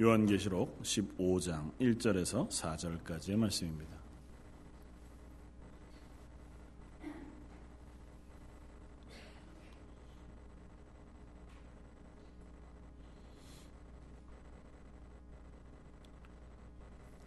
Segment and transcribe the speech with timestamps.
[0.00, 3.98] 요한계시록 15장 1절에서 4절까지의 말씀입니다.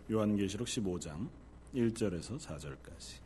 [0.10, 1.28] 요한계시록 15장
[1.76, 3.20] 1절에서 4절까지.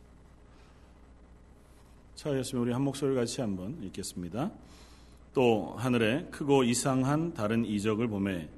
[2.16, 4.50] 차였으면 우리 한 목소리 같이 한번 읽겠습니다.
[5.34, 8.48] 또 하늘에 크고 이상한 다른 이적을 보매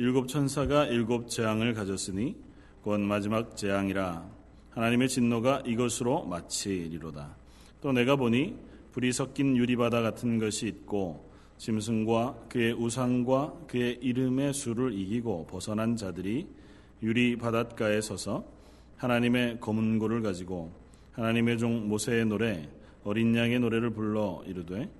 [0.00, 2.34] 일곱 천사가 일곱 재앙을 가졌으니
[2.80, 4.30] 곧 마지막 재앙이라
[4.70, 7.36] 하나님의 진노가 이것으로 마치리로다.
[7.82, 8.56] 또 내가 보니
[8.92, 16.46] 불이 섞인 유리바다 같은 것이 있고 짐승과 그의 우상과 그의 이름의 수를 이기고 벗어난 자들이
[17.02, 18.46] 유리 바닷가에 서서
[18.96, 20.72] 하나님의 검은 고를 가지고
[21.12, 22.70] 하나님의 종 모세의 노래
[23.04, 24.90] 어린 양의 노래를 불러 이르되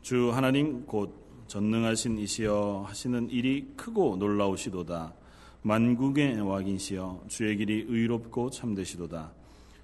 [0.00, 5.14] 주 하나님 곧 전능하신 이시여 하시는 일이 크고 놀라우시도다.
[5.62, 9.32] 만국의 왕이시여 주의 길이 의롭고 참되시도다.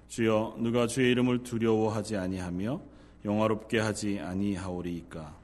[0.07, 2.81] 주여 누가 주의 이름을 두려워하지 아니하며
[3.25, 5.35] 영화롭게 하지 아니하오리이까.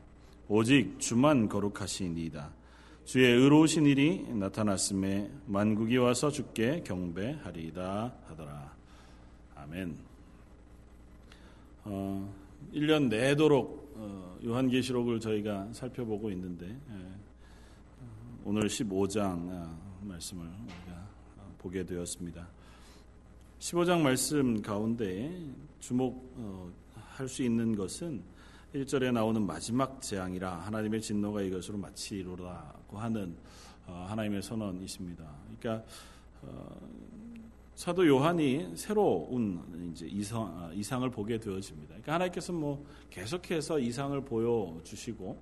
[0.47, 2.53] 오직 주만 거룩하시니이다.
[3.03, 8.75] 주의 의로우신 일이 나타났음에 만국이 와서 주께 경배하리이다 하더라.
[9.56, 9.97] 아멘.
[11.85, 12.31] 어,
[12.73, 13.81] 1년 내도록 어,
[14.44, 22.47] 요한계시록을 저희가 살펴보고 있는데 예, 어, 오늘 15장 아, 말씀을 우리가 어, 보게 되었습니다.
[23.59, 25.31] 15장 말씀 가운데
[25.80, 28.23] 주목할 수 있는 것은
[28.73, 33.36] 1절에 나오는 마지막 재앙이라 하나님의 진노가 이것으로 마치리라고 하는
[33.86, 35.30] 하나님의 선언이십니다.
[35.59, 35.86] 그러니까
[37.82, 39.60] 사도 요한이 새로운
[39.92, 41.88] 이제 이상, 아, 이상을 보게 되어집니다.
[41.88, 45.38] 그러니까 하나님께서 뭐 계속해서 이상을 보여주시고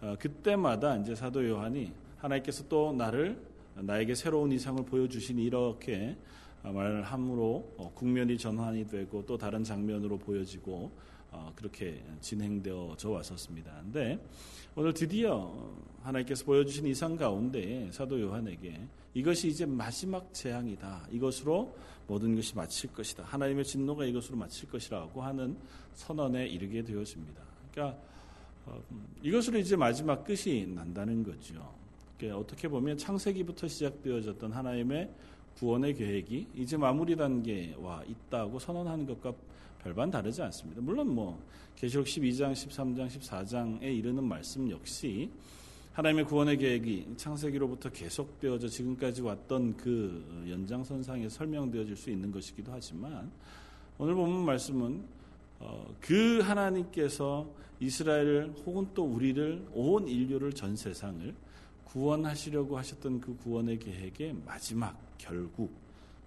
[0.00, 3.38] 어, 그때마다 이제 사도 요한이 하나님께서 또 나를
[3.74, 6.16] 나에게 새로운 이상을 보여주시니 이렇게
[6.62, 10.90] 말함으로 어, 국면이 전환이 되고 또 다른 장면으로 보여지고
[11.30, 13.70] 어, 그렇게 진행되어져 왔었습니다.
[13.82, 14.18] 근데
[14.74, 18.80] 오늘 드디어 하나님께서 보여주신 이상 가운데 사도 요한에게
[19.16, 21.08] 이것이 이제 마지막 재앙이다.
[21.10, 21.74] 이것으로
[22.06, 23.24] 모든 것이 마칠 것이다.
[23.24, 25.56] 하나님의 진노가 이것으로 마칠 것이라고 하는
[25.94, 27.40] 선언에 이르게 되었습니다.
[27.72, 27.98] 그러니까
[28.66, 28.78] 어,
[29.22, 31.74] 이것으로 이제 마지막 끝이 난다는 거죠.
[32.18, 35.10] 그러니까 어떻게 보면 창세기부터 시작되어졌던 하나님의
[35.60, 39.32] 구원의 계획이 이제 마무리 단계에 와 있다고 선언하는 것과
[39.82, 40.82] 별반 다르지 않습니다.
[40.82, 41.42] 물론 뭐
[41.74, 45.30] 계시록 12장, 13장, 14장에 이르는 말씀 역시
[45.96, 53.32] 하나님의 구원의 계획이 창세기로부터 계속 되어져 지금까지 왔던 그 연장선상에 설명되어질 수 있는 것이기도 하지만
[53.96, 55.02] 오늘 보면 말씀은
[55.58, 57.48] 어, 그 하나님께서
[57.80, 61.34] 이스라엘을 혹은 또 우리를 온 인류를 전 세상을
[61.86, 65.72] 구원하시려고 하셨던 그 구원의 계획의 마지막 결국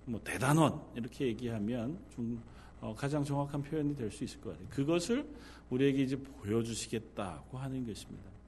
[0.05, 2.41] 뭐 대단원 이렇게 얘기하면 좀
[2.81, 4.67] 어, 가장 정확한 표현이 될 수 있을 것 같아요.
[4.71, 5.29] 그것을
[5.69, 8.38] 우리에게 이제 보여주시겠다고 하는 것입니다.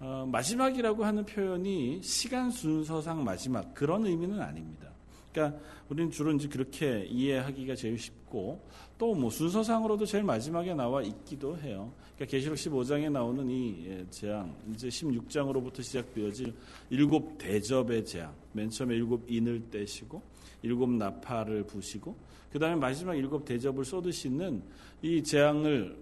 [0.00, 4.88] 어, 마지막이라고 하는 표현이 시간 순서상 마지막 그런 의미는 아닙니다.
[5.30, 8.60] 그러니까 우리는 주로 이제 그렇게 이해하기가 제일 쉽고
[8.98, 11.92] 또 뭐 순서상으로도 제일 마지막에 나와 있기도 해요.
[12.16, 16.54] 그러니까 계시록 15장에 나오는 이 예, 재앙 이제 16장으로부터 시작되어질
[16.90, 18.34] 일곱 대접의 재앙.
[18.52, 20.22] 맨 처음에 일곱 인을 떼시고
[20.62, 22.16] 일곱 나팔을 부시고
[22.52, 24.62] 그 다음에 마지막 일곱 대접을 쏟으시는
[25.02, 25.96] 이 재앙을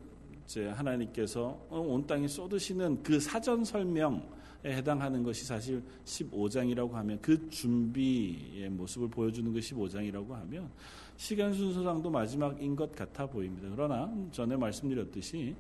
[0.49, 4.23] 이제 하나님께서 온 땅에 쏟으시는 그 사전 설명에
[4.65, 10.71] 해당하는 것이 사실 15장이라고 하면 그 준비의 모습을 보여주는 것이 15장이라고 하면
[11.19, 13.69] 시간 순서상도 마지막인 것 같아 보입니다.
[13.71, 15.55] 그러나 전에 말씀드렸듯이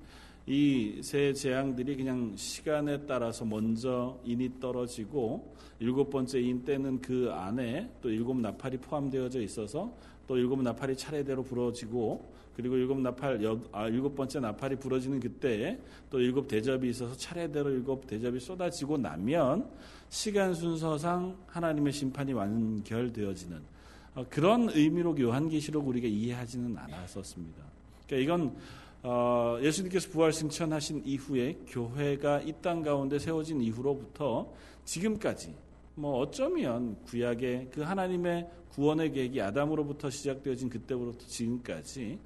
[0.47, 8.09] 이세 재앙들이 그냥 시간에 따라서 먼저 인이 떨어지고 일곱 번째 인 때는 그 안에 또
[8.09, 9.93] 일곱 나팔이 포함되어져 있어서
[10.27, 15.79] 또 일곱 나팔이 차례대로 부러지고 그리고 일곱 나팔 아, 일곱 번째 나팔이 부러지는 그때에
[16.11, 19.71] 또 일곱 대접이 있어서 차례대로 일곱 대접이 쏟아지고 나면
[20.09, 23.63] 시간 순서상 하나님의 심판이 완결되어지는
[24.16, 27.63] 어, 그런 의미로 요한계시록 우리가 이해하지는 않았었습니다.
[28.09, 28.57] 그러니까 이건
[29.04, 34.53] 어, 예수님께서 부활 승천하신 이후에 교회가 이 땅 가운데 세워진 이후로부터
[34.84, 35.54] 지금까지
[35.95, 42.19] 뭐 어쩌면 구약의 그 하나님의 구원의 계획이 아담으로부터 시작되어진 그때부터 지금까지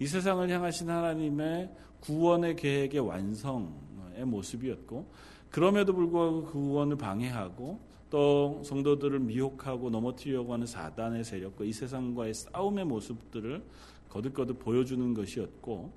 [0.00, 5.06] 이 세상을 향하신 하나님의 구원의 계획의 완성의 모습이었고
[5.50, 7.80] 그럼에도 불구하고 그 구원을 방해하고
[8.10, 13.62] 또 성도들을 미혹하고 넘어뜨리려고 하는 사단의 세력과 이 세상과의 싸움의 모습들을
[14.08, 15.92] 거듭거듭 보여주는 것이었고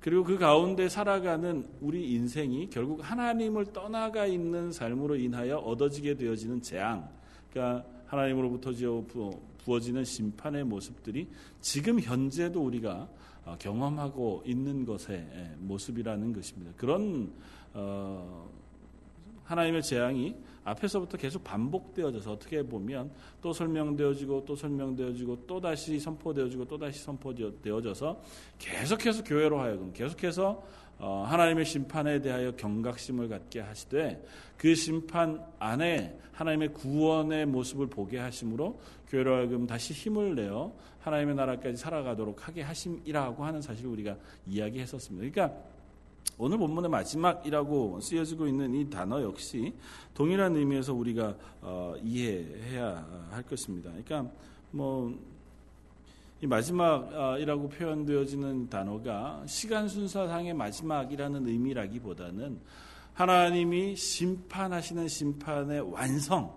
[0.00, 7.08] 그리고 그 가운데 살아가는 우리 인생이 결국 하나님을 떠나가 있는 삶으로 인하여 얻어지게 되어지는 재앙
[7.50, 8.72] 그러니까 하나님으로부터
[9.64, 11.28] 부어지는 심판의 모습들이
[11.62, 13.08] 지금 현재도 우리가 어,
[13.58, 16.72] 경험하고 있는 것의 예, 모습이라는 것입니다.
[16.76, 17.32] 그런
[17.72, 18.48] 어,
[19.44, 23.10] 하나님의 재앙이 앞에서부터 계속 반복되어져서 어떻게 보면
[23.42, 28.22] 또 설명되어지고 또 설명되어지고 또 다시 선포되어지고 또 다시 선포되어져서
[28.58, 34.24] 계속해서 교회로 하여금 계속해서 어, 하나님의 심판에 대하여 경각심을 갖게 하시되
[34.56, 41.76] 그 심판 안에 하나님의 구원의 모습을 보게 하심으로 교회로 하여금 다시 힘을 내어 하나님의 나라까지
[41.76, 45.30] 살아가도록 하게 하심이라고 하는 사실을 우리가 이야기했었습니다.
[45.30, 45.54] 그러니까
[46.38, 49.72] 오늘 본문의 마지막이라고 쓰여지고 있는 이 단어 역시
[50.14, 53.90] 동일한 의미에서 우리가 어, 이해해야 할 것입니다.
[53.90, 54.32] 그러니까
[54.70, 55.14] 뭐
[56.40, 62.60] 이 마지막이라고 표현되어지는 단어가 시간 순서상의 마지막이라는 의미라기보다는
[63.14, 66.52] 하나님이 심판하시는 심판의 완성,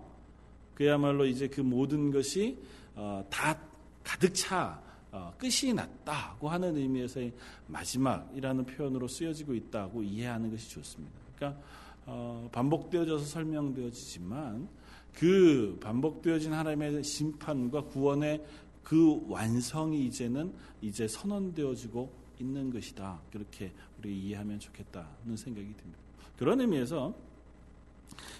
[0.74, 2.58] 그야말로 이제 그 모든 것이
[2.94, 3.58] 어, 다
[4.02, 4.80] 가득 차
[5.10, 7.32] 어, 끝이 났다고 하는 의미에서의
[7.68, 11.14] 마지막이라는 표현으로 쓰여지고 있다고 이해하는 것이 좋습니다.
[11.36, 11.60] 그러니까
[12.06, 14.68] 어, 반복되어져서 설명되어지지만
[15.14, 18.44] 그 반복되어진 하나님의 심판과 구원의
[18.88, 23.20] 그 완성이 이제는 이제 선언되어지고 있는 것이다.
[23.30, 25.98] 그렇게 우리 이해하면 좋겠다는 생각이 듭니다.
[26.38, 27.14] 그런 의미에서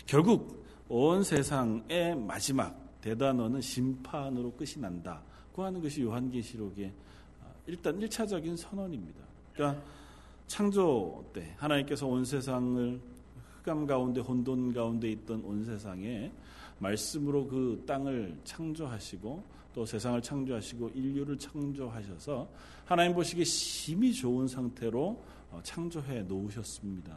[0.06, 5.22] 결국 온 세상의 마지막 대단어는 심판으로 끝이 난다.
[5.52, 6.94] 고 하는 것이 요한계시록의
[7.42, 9.20] 아, 일단 1차적인 선언입니다.
[9.52, 9.82] 그러니까
[10.46, 12.98] 창조 때 하나님께서 온 세상을
[13.64, 16.32] 흑암 가운데 혼돈 가운데 있던 온 세상에
[16.78, 22.48] 말씀으로 그 땅을 창조하시고 또 세상을 창조하시고 인류를 창조하셔서
[22.84, 25.22] 하나님 보시기에 심히 좋은 상태로
[25.52, 27.16] 어, 창조해 놓으셨습니다.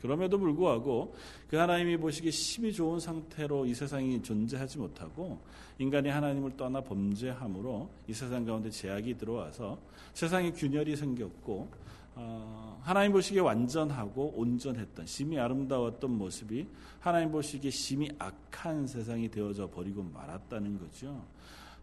[0.00, 1.14] 그럼에도 불구하고
[1.46, 5.38] 그 하나님이 보시기에 심히 좋은 상태로 이 세상이 존재하지 못하고
[5.78, 9.78] 인간이 하나님을 떠나 범죄함으로 이 세상 가운데 제약이 들어와서
[10.12, 11.68] 세상에 균열이 생겼고
[12.16, 16.66] 어, 하나님 보시기에 완전하고 온전했던 심히 아름다웠던 모습이
[16.98, 21.22] 하나님 보시기에 심히 악한 세상이 되어져 버리고 말았다는 거죠.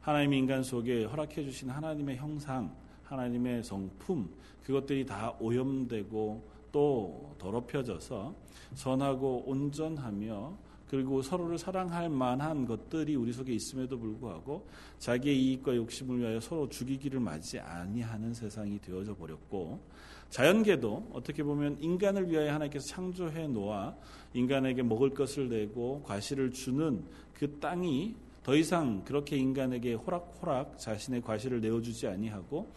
[0.08, 2.74] 하나님 인간 속에 허락해 주신 하나님의 형상,
[3.04, 4.30] 하나님의 성품
[4.64, 8.34] 그것들이 다 오염되고 또 더럽혀져서
[8.74, 10.58] 선하고 온전하며
[10.90, 14.66] 그리고 서로를 사랑할 만한 것들이 우리 속에 있음에도 불구하고
[15.00, 19.82] 자기의 이익과 욕심을 위하여 서로 죽이기를 맞지 아니하는 세상이 되어져 버렸고
[20.30, 23.94] 자연계도 어떻게 보면 인간을 위하여 하나님께서 창조해 놓아
[24.34, 28.16] 인간에게 먹을 것을 내고 과실을 주는 그 땅이
[28.48, 32.72] 더 이상 그렇게 인간에게 호락호락 자신의 과실을 내어주지 아니하고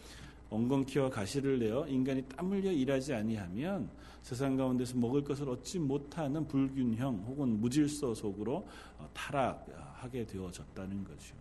[0.49, 3.89] 엉겅퀴와 가시를 내어 인간이 땀 흘려 일하지 아니하면
[4.21, 11.35] 세상 가운데서 먹을 것을 얻지 못하는 불균형 혹은 무질서 속으로 어, 타락하게 되어졌다는 거죠.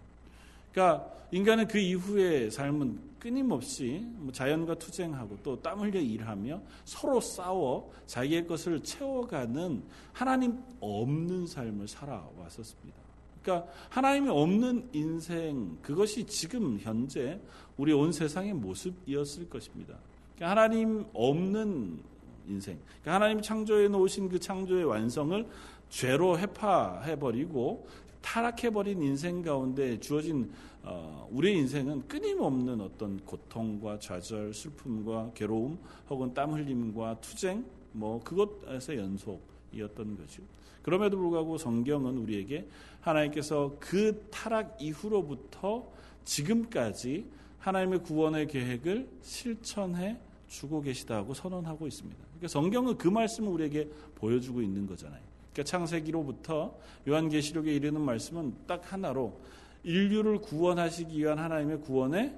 [0.71, 7.93] 그러니까 인간은 그 이후의 삶은 끊임없이 뭐 자연과 투쟁하고 또 땀 흘려 일하며 서로 싸워
[8.06, 13.00] 자기의 것을 채워가는 하나님 없는 삶을 살아왔었습니다.
[13.42, 17.40] 그러니까 하나님이 없는 인생 그것이 지금 현재
[17.76, 19.96] 우리 온 세상의 모습이었을 것입니다.
[20.37, 22.00] 그러니까 하나님 없는
[22.46, 22.78] 인생.
[23.02, 25.46] 그러니까 하나님 창조해 놓으신 그 창조의 완성을
[25.88, 27.87] 죄로 해파해 버리고
[28.22, 30.50] 타락해 버린 인생 가운데 주어진
[30.82, 35.78] 어, 우리의 인생은 끊임없는 어떤 고통과 좌절, 슬픔과 괴로움,
[36.09, 39.42] 혹은 땀 흘림과 투쟁, 뭐 그것에서 연속
[39.73, 40.43] 이었던 거죠.
[40.83, 42.67] 그럼에도 불구하고 성경은 우리에게
[43.00, 45.87] 하나님께서 그 타락 이후로부터
[46.25, 47.27] 지금까지
[47.59, 52.19] 하나님의 구원의 계획을 실천해 주고 계시다고 선언하고 있습니다.
[52.19, 55.21] 그러니까 성경은 그 말씀을 우리에게 보여주고 있는 거잖아요.
[55.53, 56.75] 그러니까 창세기로부터
[57.09, 59.39] 요한계시록에 이르는 말씀은 딱 하나로
[59.85, 62.35] 인류를 구원하시기 위한 하나님의 구원의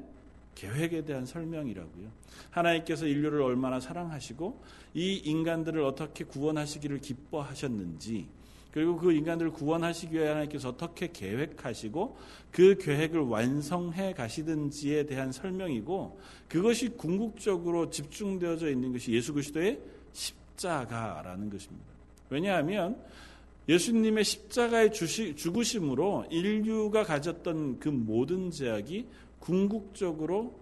[0.55, 2.11] 계획에 대한 설명이라고요.
[2.51, 4.63] 하나님께서 인류를 얼마나 사랑하시고
[4.95, 8.29] 이 인간들을 어떻게 구원하시기를 기뻐하셨는지
[8.73, 12.17] 그리고 그 인간들을 구원하시기 위해 하나님께서 어떻게 계획하시고
[12.51, 16.19] 그 계획을 완성해 가시든지에 대한 설명이고
[16.49, 19.79] 그것이 궁극적으로 집중되어져 있는 것이 예수 그리스도의
[20.13, 21.87] 십자가라는 것입니다.
[22.31, 22.97] 왜냐하면
[23.69, 29.07] 예수님의 십자가의 주시, 죽으심으로 인류가 가졌던 그 모든 제약이
[29.43, 30.55] 궁극적으로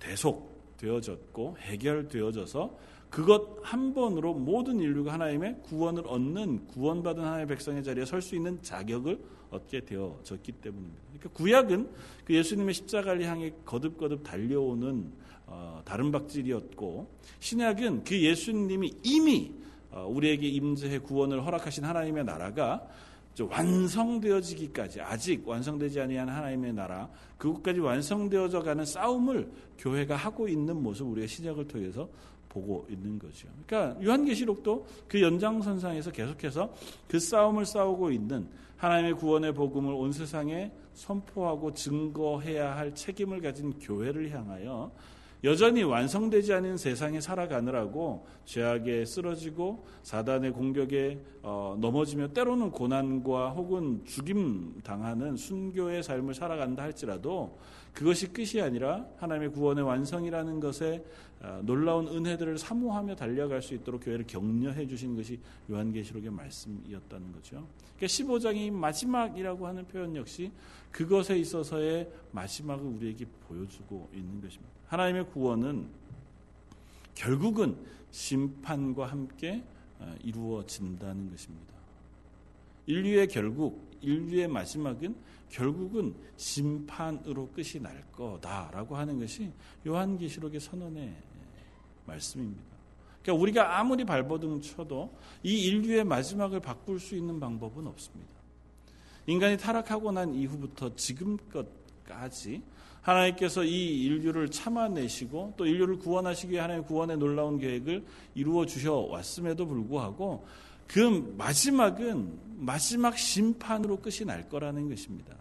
[0.00, 2.76] 대속되어졌고 해결되어져서
[3.08, 8.60] 그것 한 번으로 모든 인류가 하나님의 구원을 얻는 구원받은 하나님의 백성의 자리에 설 수 있는
[8.62, 9.18] 자격을
[9.50, 11.02] 얻게 되어졌기 때문입니다.
[11.08, 11.90] 그러니까 구약은
[12.24, 15.12] 그 예수님의 십자가를 향해 거듭거듭 달려오는
[15.46, 17.06] 어, 다른 박질이었고
[17.38, 19.52] 신약은 그 예수님이 이미
[19.90, 22.88] 어, 우리에게 임재해 구원을 허락하신 하나님의 나라가
[23.40, 27.08] 완성되어지기까지 아직 완성되지 아니한 하나님의 나라
[27.38, 32.08] 그것까지 완성되어져 가는 싸움을 교회가 하고 있는 모습 우리가 시작을 통해서
[32.48, 33.48] 보고 있는 거죠.
[33.66, 36.74] 그러니까 요한계시록도 그 연장선상에서 계속해서
[37.08, 38.46] 그 싸움을 싸우고 있는
[38.76, 44.92] 하나님의 구원의 복음을 온 세상에 선포하고 증거해야 할 책임을 가진 교회를 향하여
[45.44, 54.80] 여전히 완성되지 않은 세상에 살아가느라고 죄악에 쓰러지고 사단의 공격에 어, 넘어지며 때로는 고난과 혹은 죽임
[54.84, 57.58] 당하는 순교의 삶을 살아간다 할지라도
[57.92, 61.04] 그것이 끝이 아니라 하나님의 구원의 완성이라는 것에
[61.40, 67.66] 어, 놀라운 은혜들을 사모하며 달려갈 수 있도록 교회를 격려해 주신 것이 요한계시록의 말씀이었다는 거죠.
[67.96, 70.52] 그러니까 15장이 마지막이라고 하는 표현 역시
[70.92, 74.81] 그것에 있어서의 마지막을 우리에게 보여주고 있는 것입니다.
[74.92, 75.88] 하나님의 구원은
[77.14, 77.78] 결국은
[78.10, 79.62] 심판과 함께
[79.98, 81.72] 어, 이루어진다는 것입니다.
[82.84, 85.16] 인류의 결국, 인류의 마지막은
[85.48, 89.50] 결국은 심판으로 끝이 날 거다라고 하는 것이
[89.86, 91.14] 요한계시록의 선언의
[92.04, 92.62] 말씀입니다.
[93.22, 98.30] 그러니까 우리가 아무리 발버둥 쳐도 이 인류의 마지막을 바꿀 수 있는 방법은 없습니다.
[99.26, 101.66] 인간이 타락하고 난 이후부터 지금껏
[102.06, 102.62] 까지
[103.02, 108.04] 하나님께서 이 인류를 참아내시고 또 인류를 구원하시기 위해 하나님의 구원의 놀라운 계획을
[108.34, 110.46] 이루어 주셔 왔음에도 불구하고
[110.86, 115.34] 그 마지막은 마지막 심판으로 끝이 날 거라는 것입니다.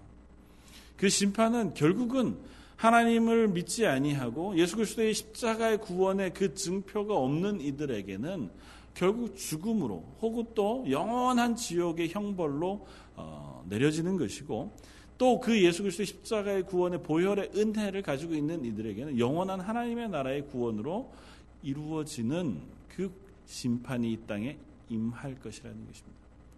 [0.97, 2.37] 그 심판은 결국은
[2.77, 8.49] 하나님을 믿지 아니하고 예수 그리스도의 십자가의 구원의 그 증표가 없는 이들에게는
[8.95, 14.75] 결국 죽음으로 혹은 또 영원한 지옥의 형벌로 어, 내려지는 것이고
[15.21, 21.13] 또 그 예수 그리스도 십자가의 구원의 보혈의 은혜를 가지고 있는 이들에게는 영원한 하나님의 나라의 구원으로
[21.61, 22.59] 이루어지는
[22.89, 23.11] 그
[23.45, 24.57] 심판이 이 땅에
[24.89, 26.17] 임할 것이라는 것입니다.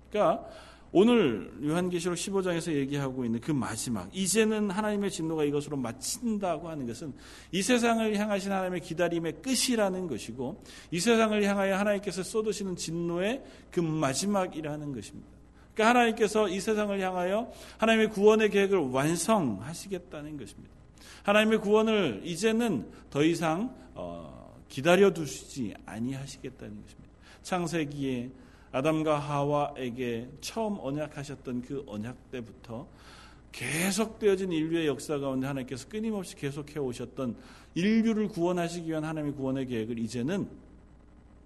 [0.09, 0.49] 그러니까
[0.93, 7.13] 오늘 요한계시록 15장에서 얘기하고 있는 그 마지막 이제는 하나님의 진노가 이것으로 마친다고 하는 것은
[7.51, 14.93] 이 세상을 향하신 하나님의 기다림의 끝이라는 것이고 이 세상을 향하여 하나님께서 쏟으시는 진노의 그 마지막이라는
[14.93, 15.42] 것입니다.
[15.73, 20.73] 그러니까 하나님께서 이 세상을 향하여 하나님의 구원의 계획을 완성하시겠다는 것입니다.
[21.23, 27.09] 하나님의 구원을 이제는 더 이상 어, 기다려 두시지 아니하시겠다는 것입니다.
[27.41, 28.31] 창세기에
[28.71, 32.87] 아담과 하와에게 처음 언약하셨던 그 언약 때부터
[33.51, 37.35] 계속되어진 인류의 역사 가운데 하나님께서 끊임없이 계속해 오셨던
[37.75, 40.49] 인류를 구원하시기 위한 하나님의 구원의 계획을 이제는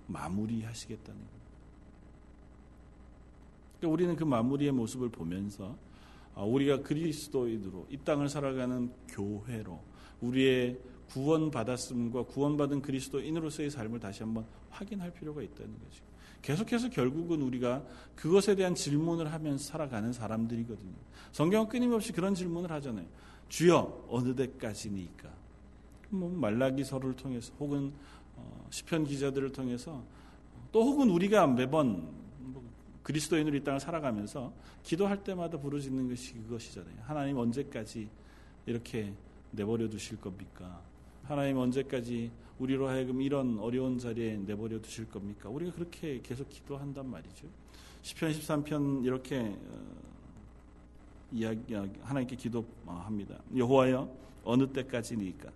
[0.08, 1.37] 마무리하시겠다는 것.
[3.78, 5.78] 그러니까 우리는 그 마무리의 모습을 보면서
[6.36, 9.82] 아, 우리가 그리스도인으로 이 땅을 살아가는 교회로
[10.22, 10.80] 우리의
[11.10, 16.04] 구원받았음과 구원받은 그리스도인으로서의 삶을 다시 한번 확인할 필요가 있다는 거죠.
[16.42, 17.84] 계속해서 결국은 우리가
[18.16, 20.94] 그것에 대한 질문을 하면서 살아가는 사람들이거든요.
[21.32, 23.06] 성경은 끊임없이 그런 질문을 하잖아요.
[23.50, 25.30] 주여 어느 데까지니까?
[26.10, 27.92] 뭐 말라기서를 통해서 혹은
[28.36, 30.04] 어, 시편 기자들을 통해서
[30.72, 32.08] 또 혹은 우리가 매번
[33.08, 34.52] 그리스도인으로 이 땅을 살아가면서
[34.84, 36.94] 기도할 때마다 부르짖는 것이 그것이잖아요.
[37.04, 38.10] 하나님 언제까지
[38.66, 39.14] 이렇게
[39.52, 40.82] 내버려 두실 겁니까?
[41.24, 45.48] 하나님 언제까지 우리로 하여금 이런 어려운 자리에 내버려 두실 겁니까?
[45.48, 47.48] 우리가 그렇게 계속 기도한단 말이죠.
[48.04, 49.80] 10편 13편 이렇게 어,
[51.32, 53.38] 이야기 하나님께 기도합니다.
[53.56, 55.50] 여호와여 어느 때까지니까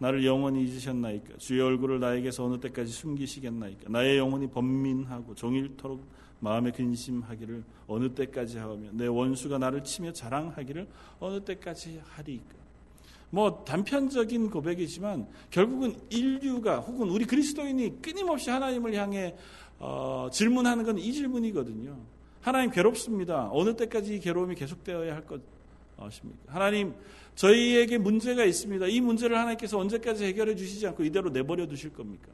[0.00, 7.64] 나를 영원히 잊으셨나이까 주의 얼굴을 나에게서 어느 때까지 숨기시겠나이까 나의 영혼이 번민하고 종일토록 마음에 근심하기를
[7.86, 10.86] 어느 때까지 하며 내 원수가 나를 치며 자랑하기를
[11.20, 12.54] 어느 때까지 하리까.
[13.30, 19.34] 뭐 단편적인 고백이지만 결국은 인류가 혹은 우리 그리스도인이 끊임없이 하나님을 향해
[19.78, 21.96] 어, 질문하는 건 이 질문이거든요.
[22.40, 23.50] 하나님 괴롭습니다.
[23.52, 26.38] 어느 때까지 이 괴로움이 계속되어야 할 것입니까?
[26.46, 26.94] 하나님
[27.34, 28.86] 저희에게 문제가 있습니다.
[28.86, 32.28] 이 문제를 하나님께서 언제까지 해결해 주시지 않고 이대로 내버려 두실 겁니까?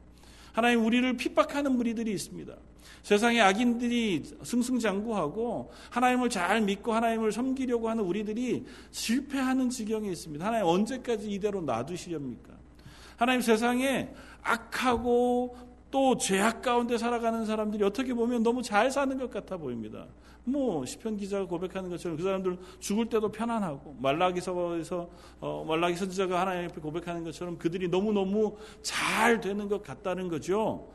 [0.53, 2.53] 하나님 우리를 핍박하는 무리들이 있습니다.
[3.01, 10.45] 세상의 악인들이 승승장구하고 하나님을 잘 믿고 하나님을 섬기려고 하는 우리들이 실패하는 지경에 있습니다.
[10.45, 12.53] 하나님 언제까지 이대로 놔두시렵니까?
[13.17, 15.57] 하나님 세상에 악하고
[15.91, 20.07] 또 죄악 가운데 살아가는 사람들이 어떻게 보면 너무 잘 사는 것 같아 보입니다.
[20.45, 25.09] 뭐 시편 기자가 고백하는 것처럼 그 사람들 죽을 때도 편안하고 말라기서에서
[25.39, 30.89] 어, 말라기 선지자가 하나님 앞에 고백하는 것처럼 그들이 너무 너무 잘 되는 것 같다는 거죠.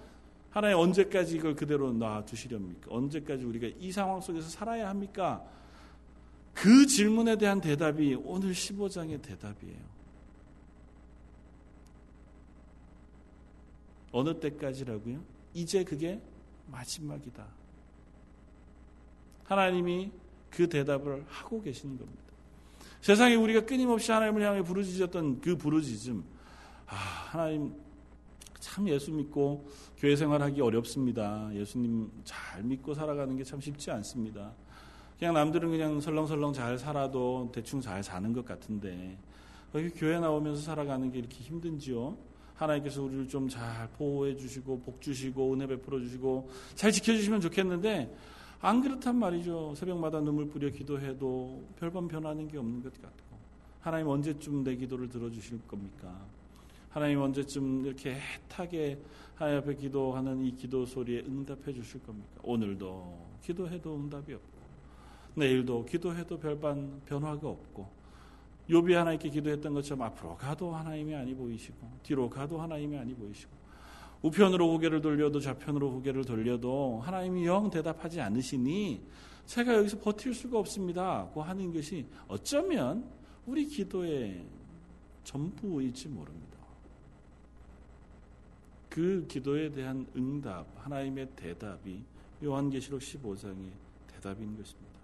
[0.51, 2.87] 하나님 언제까지 이걸 그대로 놔두시렵니까?
[2.91, 5.43] 언제까지 우리가 이 상황 속에서 살아야 합니까?
[6.53, 9.99] 그 질문에 대한 대답이 오늘 15장의 대답이에요.
[14.13, 15.23] 어느 때까지라고요?
[15.55, 16.21] 이제 그게
[16.67, 17.58] 마지막이다.
[19.49, 20.11] 하나님이
[20.51, 22.23] 그 대답을 하고 계시는 겁니다.
[23.01, 26.23] 세상에 우리가 끊임없이 하나님을 향해 부르짖었던 그 부르짖음,
[26.87, 26.95] 아,
[27.31, 27.73] 하나님
[28.61, 31.49] 참 예수 믿고 교회 생활하기 어렵습니다.
[31.55, 34.53] 예수님 잘 믿고 살아가는 게 참 쉽지 않습니다.
[35.19, 39.17] 그냥 남들은 그냥 설렁설렁 잘 살아도 대충 잘 사는 것 같은데
[39.75, 42.17] 여기 교회 나오면서 살아가는 게 이렇게 힘든지요?
[42.55, 48.15] 하나님께서 우리를 좀 잘 보호해 주시고 복 주시고 은혜 베풀어 주시고 잘 지켜 주시면 좋겠는데
[48.61, 49.75] 안 그렇단 말이죠.
[49.77, 53.39] 새벽마다 눈물 뿌려 기도해도 별반 변하는 게 없는 것 같고
[53.81, 56.13] 하나님 언제쯤 내 기도를 들어주실 겁니까?
[56.91, 58.99] 하나님 언제쯤 이렇게 애타게
[59.37, 62.41] 하나님 앞에 기도하는 이 기도 소리에 응답해 주실 겁니까?
[62.43, 64.59] 오늘도 기도해도 응답이 없고
[65.37, 67.89] 내일도 기도해도 별반 변화가 없고
[68.69, 73.58] 요비 하나님께 기도했던 것처럼 앞으로 가도 하나님이 아니 보이시고 뒤로 가도 하나님이 아니 보이시고
[74.23, 79.01] 우편으로 고개를 돌려도 좌편으로 고개를 돌려도 하나님이 영 대답하지 않으시니
[79.47, 81.29] 제가 여기서 버틸 수가 없습니다.
[81.33, 83.05] 고 하는 것이 어쩌면
[83.47, 84.45] 우리 기도의
[85.25, 86.59] 전부일지 모릅니다.
[88.91, 92.03] 그 기도에 대한 응답, 하나님의 대답이
[92.43, 93.71] 요한계시록 15장의
[94.07, 94.99] 대답인 것입니다.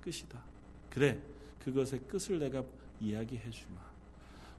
[0.00, 0.42] 끝이다.
[0.90, 1.18] 그래,
[1.64, 2.64] 그것의 끝을 내가
[3.00, 3.78] 이야기해 주마.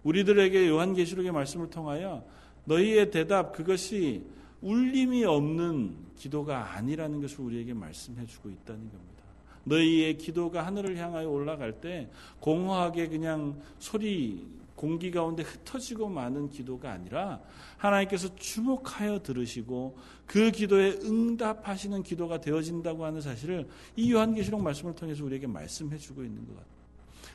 [0.03, 2.25] 우리들에게 요한계시록의 말씀을 통하여
[2.69, 4.23] 너희의 대답 그것이
[4.61, 9.23] 울림이 없는 기도가 아니라는 것을 우리에게 말씀해 주고 있다는 겁니다.
[9.63, 12.09] 너희의 기도가 하늘을 향하여 올라갈 때
[12.39, 14.45] 공허하게 그냥 소리
[14.75, 17.41] 공기 가운데 흩어지고 마는 기도가 아니라
[17.77, 25.47] 하나님께서 주목하여 들으시고 그 기도에 응답하시는 기도가 되어진다고 하는 사실을 이 요한계시록 말씀을 통해서 우리에게
[25.47, 26.79] 말씀해 주고 있는 것 같아요.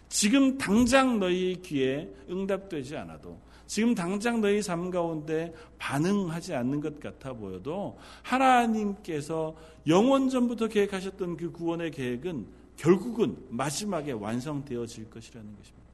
[0.09, 7.33] 지금 당장 너희 귀에 응답되지 않아도 지금 당장 너희 삶 가운데 반응하지 않는 것 같아
[7.33, 9.57] 보여도 하나님께서
[9.87, 15.85] 영원 전부터 계획하셨던 그 구원의 계획은 결국은 마지막에 완성되어질 것이라는 것입니다.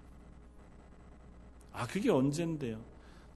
[1.72, 2.80] 아, 그게 언젠데요?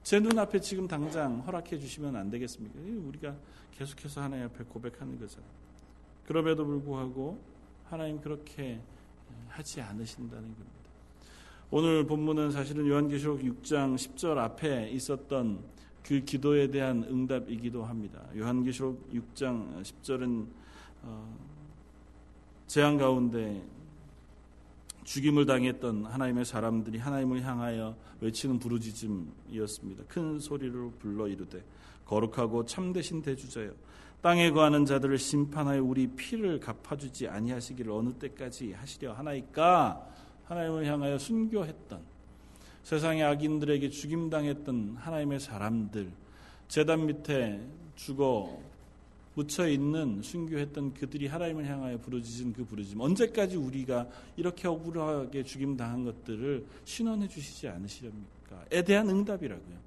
[0.03, 2.79] 제 눈앞에 지금 당장 허락해 주시면 안 되겠습니까?
[3.07, 3.35] 우리가
[3.71, 5.49] 계속해서 하나님 앞에 고백하는 거잖아요.
[6.27, 7.39] 그럼에도 불구하고
[7.85, 8.79] 하나님 그렇게
[9.47, 10.74] 하지 않으신다는 겁니다.
[11.71, 15.63] 오늘 본문은 사실은 요한계시록 6장 10절 앞에 있었던
[16.03, 18.21] 그 기도에 대한 응답이기도 합니다.
[18.37, 20.45] 요한계시록 6장 10절은
[21.01, 21.37] 어,
[22.67, 23.63] 재앙 가운데
[25.05, 30.03] 죽임을 당했던 하나님의 사람들이 하나님을 향하여 외치는 부르짖음이었습니다.
[30.07, 31.63] 큰 소리로 불러 이르되
[32.05, 33.71] 거룩하고 참되신 대주자여
[34.21, 40.14] 땅에 거하는 자들을 심판하여 우리 피를 갚아주지 아니하시기를 어느 때까지 하시려 하나이까
[40.47, 42.01] 하나님을 향하여 순교했던
[42.83, 46.11] 세상의 악인들에게 죽임당했던 하나님의 사람들
[46.67, 47.59] 재단 밑에
[47.95, 48.59] 죽어
[49.33, 56.05] 묻혀 있는 순교했던 그들이 하나님을 향하여 부르짖은 그 부르짖음 언제까지 우리가 이렇게 억울하게 죽임 당한
[56.05, 59.77] 것들을 신원해 주시지 않으시렵니까?에 대한 응답이라고요.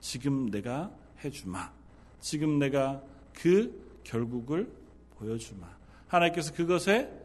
[0.00, 0.90] 지금 내가
[1.22, 1.70] 해 주마.
[2.20, 4.70] 지금 내가 그 결국을
[5.16, 5.68] 보여 주마.
[6.08, 7.19] 하나님께서 그것에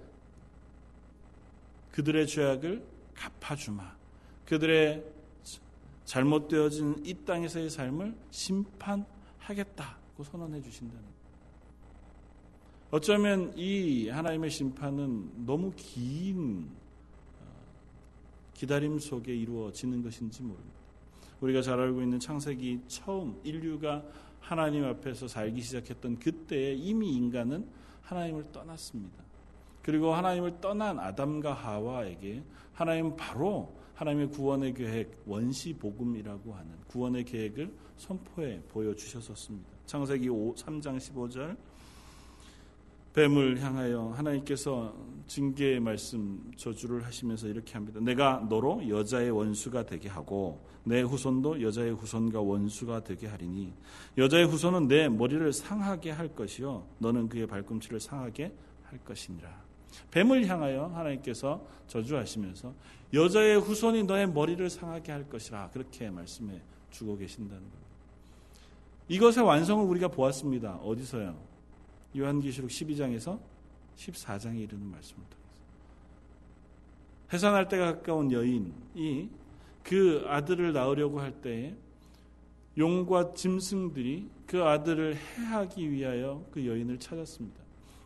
[1.96, 3.96] 그들의 죄악을 갚아주마.
[4.46, 5.02] 그들의
[6.04, 11.04] 잘못되어진 이 땅에서의 삶을 심판하겠다고 선언해 주신다는
[12.92, 16.70] 어쩌면 이 하나님의 심판은 너무 긴
[17.40, 17.46] 어,
[18.54, 20.76] 기다림 속에 이루어지는 것인지 모릅니다.
[21.40, 24.04] 우리가 잘 알고 있는 창세기 처음 인류가
[24.42, 27.68] 하나님 앞에서 살기 시작했던 그때에 이미 인간은
[28.02, 29.24] 하나님을 떠났습니다.
[29.86, 32.42] 그리고 하나님을 떠난 아담과 하와에게
[32.74, 39.70] 하나님 바로 하나님의 구원의 계획 원시 복음이라고 하는 구원의 계획을 선포해 보여 주셨었습니다.
[39.86, 41.56] 창세기 5, 3장 15절
[43.14, 44.92] 뱀을 향하여 하나님께서
[45.28, 48.00] 징계의 말씀 저주를 하시면서 이렇게 합니다.
[48.02, 53.72] 내가 너로 여자의 원수가 되게 하고 내 후손도 여자의 후손과 원수가 되게 하리니
[54.18, 59.65] 여자의 후손은 내 머리를 상하게 할 것이요 너는 그의 발꿈치를 상하게 할 것이니라.
[60.12, 62.74] 뱀을 향하여 하나님께서 저주하시면서
[63.14, 67.86] 여자의 후손이 너의 머리를 상하게 할 것이라 그렇게 말씀해 주고 계신다는 겁니다.
[69.08, 70.78] 이것의 완성을 우리가 보았습니다.
[70.78, 71.38] 어디서요?
[72.18, 73.40] 요한계시록 12장에서
[73.96, 75.62] 14장에 이르는 말씀을 통해서.
[77.34, 79.30] 해산할 때가 가까운 여인이
[79.84, 81.76] 그 아들을 낳으려고 할 때에
[82.78, 87.65] 용과 짐승들이 그 아들을 해하기 위하여 그 여인을 찾았습니다.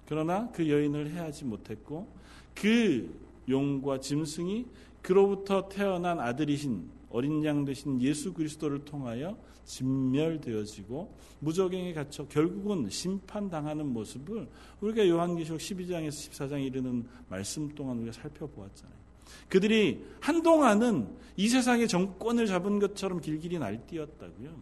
[0.10, 2.12] 그러나 그 여인을 해하지 못했고
[2.56, 3.15] 그
[3.48, 4.65] 용과 짐승이
[5.04, 14.48] 그로부터 태어난 아들이신 어린 양 되신 예수 그리스도를 통하여 진멸되어지고 무적행에 갇혀 결국은 심판당하는 모습을
[14.82, 18.98] 우리가 요한계시록 12장에서 14장 이르는 말씀 동안 우리가 살펴보았잖아요.
[19.48, 24.56] 그들이 한동안은 이 세상의 정권을 잡은 것처럼 길길이 날뛰었다고요.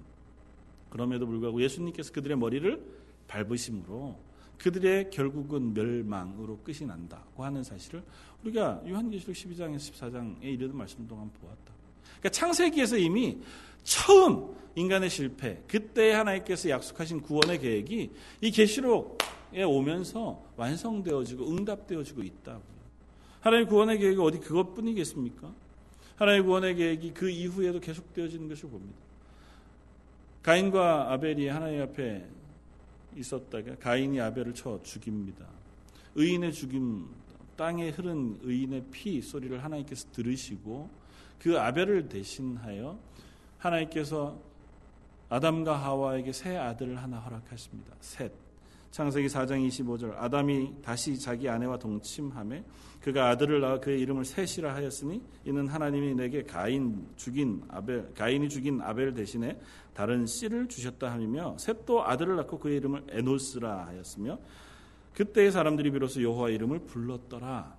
[0.89, 2.83] 그럼에도 불구하고 예수님께서 그들의 머리를
[3.29, 4.26] 밟으심으로
[4.58, 8.04] 그들의 결국은 멸망으로 끝이 난다고 하는 사실을
[8.43, 11.74] 우리가 요한계시록 12장에서 14장에 이르는 말씀 동안 보았다.
[12.04, 13.38] 그러니까 창세기에서 이미
[13.84, 22.78] 처음 인간의 실패, 그때 하나님께서 약속하신 구원의 계획이 이 계시록에 오면서 완성되어지고 응답되어지고 있다고요.
[23.39, 25.52] 하나님 구원의 계획이 어디 그것뿐이겠습니까?
[26.15, 28.98] 하나님 구원의 계획이 그 이후에도 계속되어지는 것을 봅니다.
[30.43, 32.26] 가인과 아벨이 하나님 앞에
[33.17, 35.45] 있었다가 가인이 아벨을 쳐 죽입니다.
[36.15, 37.08] 의인의 죽임,
[37.56, 40.89] 땅에 흐른 의인의 피 소리를 하나님께서 들으시고
[41.39, 42.99] 그 아벨을 대신하여
[43.58, 44.39] 하나님께서
[45.30, 47.95] 아담과 하와에게 새 아들을 하나 허락하십니다.
[47.99, 48.46] 셋.
[48.91, 52.63] 창세기 4장 25절 아담이 다시 자기 아내와 동침함에
[53.02, 58.82] 그가 아들을 낳아 그의 이름을 셋이라 하였으니 이는 하나님이 내게 가인 죽인 아벨 가인이 죽인
[58.82, 59.60] 아벨 대신에
[59.93, 64.39] 다른 씨를 주셨다 하며 셋도 아들을 낳고 그의 이름을 에노스라 하였으며
[65.13, 67.76] 그때의 사람들이 비로소 여호와 이름을 불렀더라.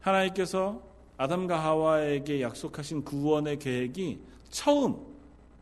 [0.00, 0.82] 하나님께서
[1.16, 4.18] 아담과 하와에게 약속하신 구원의 계획이
[4.50, 4.96] 처음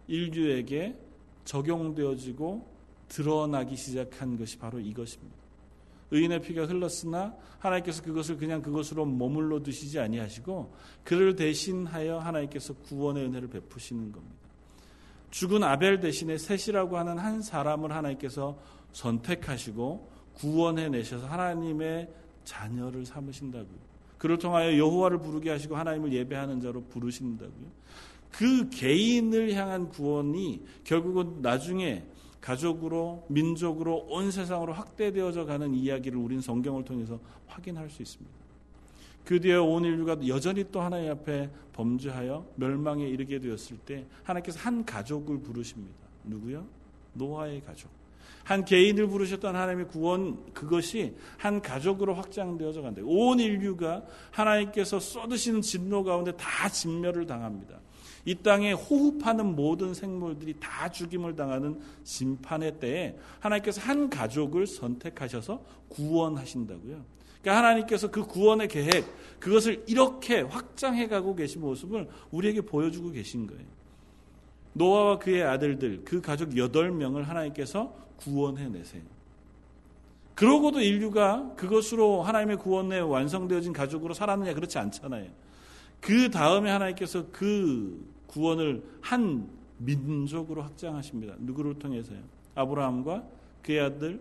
[0.07, 0.97] 인류에게
[1.45, 2.72] 적용되어지고
[3.13, 5.37] 드러나기 시작한 것이 바로 이것입니다.
[6.11, 13.49] 의인의 피가 흘렀으나 하나님께서 그것을 그냥 그것으로 머물러 두시지 아니하시고 그를 대신하여 하나님께서 구원의 은혜를
[13.49, 14.37] 베푸시는 겁니다.
[15.31, 18.59] 죽은 아벨 대신에 셋이라고 하는 한 사람을 하나님께서
[18.93, 22.09] 선택하시고 구원해 내셔서 하나님의
[22.45, 23.93] 자녀를 삼으신다고요.
[24.19, 27.83] 그를 통하여 여호와를 부르게 하시고 하나님을 예배하는 자로 부르신다고요.
[28.31, 32.05] 그 개인을 향한 구원이 결국은 나중에
[32.43, 38.43] 가족으로 민족으로 온 세상으로 확대되어져 가는 이야기를 우린 성경을 통해서 확인할 수 있습니다.
[39.25, 44.85] 그 뒤에 온 인류가 여전히 또 하나님 앞에 범죄하여 멸망에 이르게 되었을 때 하나님께서 한
[44.85, 45.97] 가족을 부르십니다.
[46.25, 46.67] 누구요?
[47.15, 47.89] 노아의 가족.
[48.43, 53.01] 한 개인을 부르셨던 하나님의 구원 그것이 한 가족으로 확장되어져 간다.
[53.05, 54.03] 온 인류가
[54.33, 57.79] 하나님께서 쏟으시는 진노 가운데 다 진멸을 당합니다.
[58.25, 67.05] 이 땅에 호흡하는 모든 생물들이 다 죽임을 당하는 심판의 때에 하나님께서 한 가족을 선택하셔서 구원하신다고요.
[67.43, 69.05] 그러니까 하나님께서 그 구원의 계획,
[69.41, 73.65] 그것을 이렇게 확장해 가고 계신 모습을 우리에게 보여주고 계신 거예요.
[74.75, 79.03] 노아와 그의 아들들, 그 가족 8명을 하나님께서 구원해 내세요.
[80.35, 84.55] 그러고도 인류가 그것으로 하나님의 구원에 완성되어진 가족으로 살았느냐?
[84.55, 85.29] 그렇지 않잖아요.
[86.03, 91.37] 그 다음에 하나님께서 그 구원을 한 민족으로 확장하십니다.
[91.39, 92.19] 누구를 통해서요?
[92.57, 93.25] 아브라함과
[93.63, 94.21] 그의 아들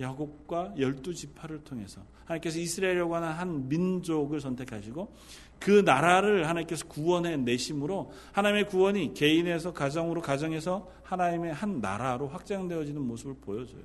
[0.00, 5.12] 야곱과 열두 지파를 통해서 하나님께서 이스라엘이라고 하는 한 민족을 선택하시고
[5.60, 13.36] 그 나라를 하나님께서 구원해 내심으로 하나님의 구원이 개인에서 가정으로 가정에서 하나님의 한 나라로 확장되어지는 모습을
[13.40, 13.82] 보여줘요.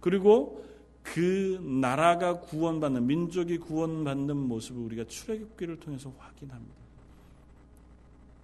[0.00, 0.64] 그리고
[1.14, 6.80] 그 나라가 구원받는 민족이 구원받는 모습을 우리가 출애굽기를 통해서 확인합니다.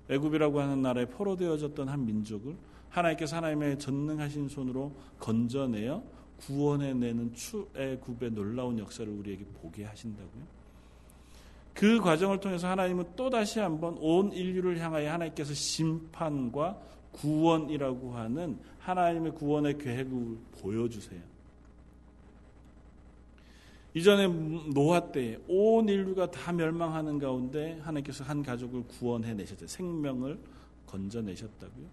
[0.08, 2.56] 애굽이라고 하는 나라에 포로되어졌던 한 민족을
[2.90, 6.02] 하나님께서 하나님의 전능하신 손으로 건져내어
[6.38, 10.56] 구원해내는 출애굽의 놀라운 역사를 우리에게 보게 하신다고요.
[11.72, 16.80] 그 과정을 통해서 하나님은 또 다시 한번 온 인류를 향하여 하나님께서 심판과
[17.12, 21.35] 구원이라고 하는 하나님의 구원의 계획을 보여주세요.
[23.96, 24.26] 이전에
[24.74, 29.66] 노아 때 온 인류가 다 멸망하는 가운데 하나님께서 한 가족을 구원해 내셨죠.
[29.66, 30.38] 생명을
[30.86, 31.86] 건져내셨다고요.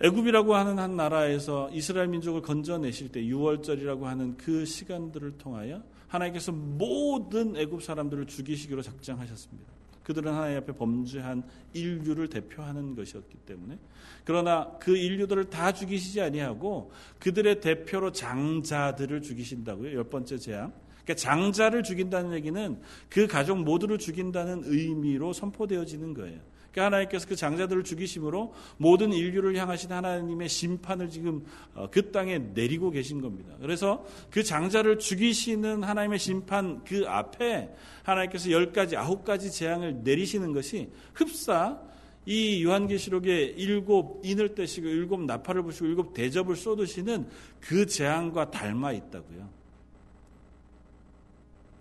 [0.00, 7.54] 애굽이라고 하는 한 나라에서 이스라엘 민족을 건져내실 때 6월절이라고 하는 그 시간들을 통하여 하나님께서 모든
[7.54, 9.77] 애굽 사람들을 죽이시기로 작정하셨습니다.
[10.08, 11.42] 그들은 하나님 앞에 범죄한
[11.74, 13.78] 인류를 대표하는 것이었기 때문에
[14.24, 19.94] 그러나 그 인류들을 다 죽이시지 아니하고 그들의 대표로 장자들을 죽이신다고요.
[19.94, 20.72] 열 번째 재앙.
[21.04, 26.40] 그러니까 장자를 죽인다는 얘기는 그 가족 모두를 죽인다는 의미로 선포되어지는 거예요.
[26.78, 32.90] 그러니까 하나님께서 그 장자들을 죽이심으로 모든 인류를 향하신 하나님의 심판을 지금 어, 그 땅에 내리고
[32.90, 33.54] 계신 겁니다.
[33.60, 40.52] 그래서 그 장자를 죽이시는 하나님의 심판 그 앞에 하나님께서 열 가지, 아홉 가지 재앙을 내리시는
[40.52, 41.80] 것이 흡사
[42.24, 47.26] 이 요한계시록의 일곱 인을 떼시고 일곱 나팔을 부시고 일곱 대접을 쏟으시는
[47.60, 49.57] 그 재앙과 닮아 있다고요.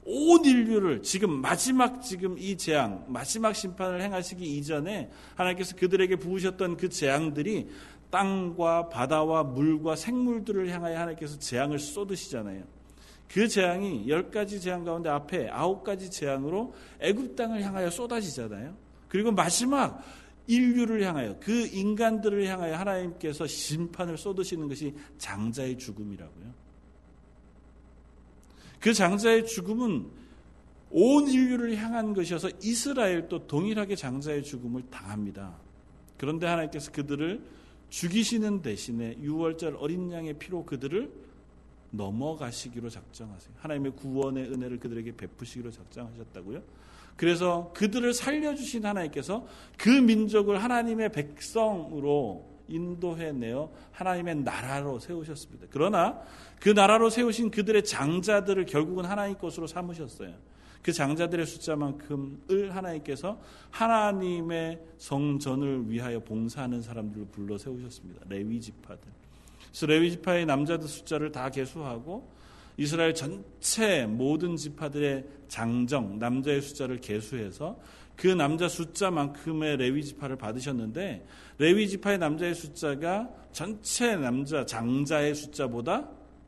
[0.10, 6.88] 온 인류를 지금 마지막 지금 이 재앙, 마지막 심판을 행하시기 이전에 하나님께서 그들에게 부으셨던 그
[6.88, 7.68] 재앙들이
[8.10, 12.64] 땅과 바다와 물과 생물들을 향하여 하나님께서 재앙을 쏟으시잖아요.
[13.28, 18.78] 그 재앙이 열 가지 재앙 가운데 앞에 아홉 가지 재앙으로 애굽 땅을 향하여 쏟아지잖아요.
[19.10, 20.02] 그리고 마지막
[20.48, 26.67] 인류를 향하여 그 인간들을 향하여 하나님께서 심판을 쏟으시는 것이 장자의 죽음이라고요.
[28.80, 30.06] 그 장자의 죽음은
[30.90, 35.56] 온 인류를 향한 것이어서 이스라엘도 동일하게 장자의 죽음을 당합니다.
[36.18, 37.42] 그런데 하나님께서 그들을
[37.90, 41.12] 죽이시는 대신에 6월절 어린 양의 피로 그들을
[41.92, 43.56] 넘어가시기로 작정하세요.
[43.58, 46.62] 하나님의 구원의 은혜를 그들에게 베푸시기로 작정하셨다고요.
[47.16, 55.68] 그래서 그들을 살려주신 하나님께서 그 민족을 하나님의 백성으로 인도해 내어 하나님의 나라로 세우셨습니다.
[55.70, 56.22] 그러나
[56.60, 60.34] 그 나라로 세우신 그들의 장자들을 결국은 하나님 것으로 삼으셨어요.
[60.82, 63.40] 그 장자들의 숫자만큼을 하나님께서
[63.72, 68.22] 하나님의 성전을 위하여 봉사하는 사람들을 불러 세우셨습니다.
[68.30, 69.00] 레위 지파들.
[69.70, 72.30] 그래서 레위 지파의 남자들 숫자를 다 계수하고
[72.78, 77.78] 이스라엘 전체 모든 지파들의 장정 남자의 숫자를 계수해서
[78.16, 81.26] 그 남자 숫자만큼의 레위 지파를 받으셨는데
[81.58, 86.08] 레위 지파의 남자의 숫자가 전체 남자 장자의 숫자보다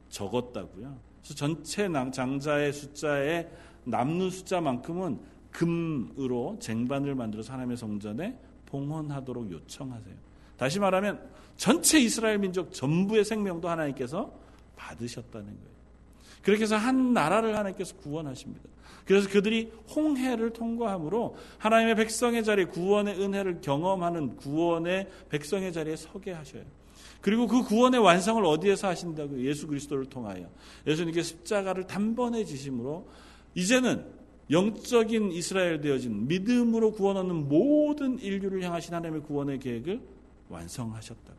[0.10, 0.98] 적었다고요.
[1.22, 3.50] 그래서 전체 장자의 숫자의
[3.86, 5.20] 남는 숫자만큼은
[5.52, 10.16] 금으로 쟁반을 만들어서 하나님의 성전에 봉헌하도록 요청하세요.
[10.58, 11.20] 다시 말하면
[11.58, 14.32] 전체 이스라엘 민족 전부의 생명도 하나님께서
[14.76, 15.80] 받으셨다는 거예요.
[16.44, 18.64] 그렇게 해서 한 나라를 하나님께서 구원하십니다.
[19.06, 26.64] 그래서 그들이 홍해를 통과함으로 하나님의 백성의 자리에 구원의 은혜를 경험하는 구원의 백성의 자리에 서게 하셔요.
[27.22, 29.46] 그리고 그 구원의 완성을 어디에서 하신다고요?
[29.46, 30.50] 예수 그리스도를 통하여.
[30.88, 33.08] 예수님께 십자가를 단번에 지심으로
[33.56, 34.06] 이제는
[34.52, 40.02] 영적인 이스라엘 되어진 믿음으로 구원 얻는 모든 인류를 향하신 하나님의 구원의 계획을
[40.50, 41.34] 완성하셨다.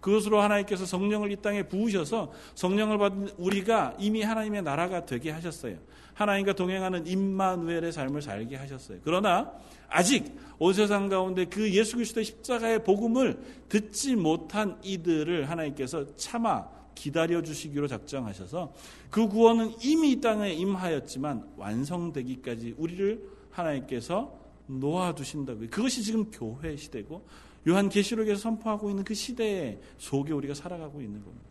[0.00, 5.76] 그것으로 하나님께서 성령을 이 땅에 부으셔서 성령을 받은 우리가 이미 하나님의 나라가 되게 하셨어요.
[6.14, 8.98] 하나님과 동행하는 임마누엘의 삶을 살게 하셨어요.
[9.04, 9.52] 그러나
[9.88, 13.38] 아직 온 세상 가운데 그 예수 그리스도의 십자가의 복음을
[13.68, 18.74] 듣지 못한 이들을 하나님께서 참아 기다려 주시기로 작정하셔서
[19.10, 25.68] 그 구원은 이미 이 땅에 임하였지만 완성되기까지 우리를 하나님께서 놓아 두신다고요.
[25.70, 27.26] 그것이 지금 교회 시대고
[27.68, 31.44] 요한계시록에서 선포하고 있는 그 시대의 속에 우리가 살아가고 있는 겁니다.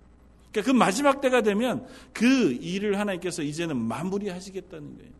[0.51, 5.11] 그러니까 그 마지막 때가 되면 그 일을 하나님께서 이제는 마무리하시겠다는 거예요.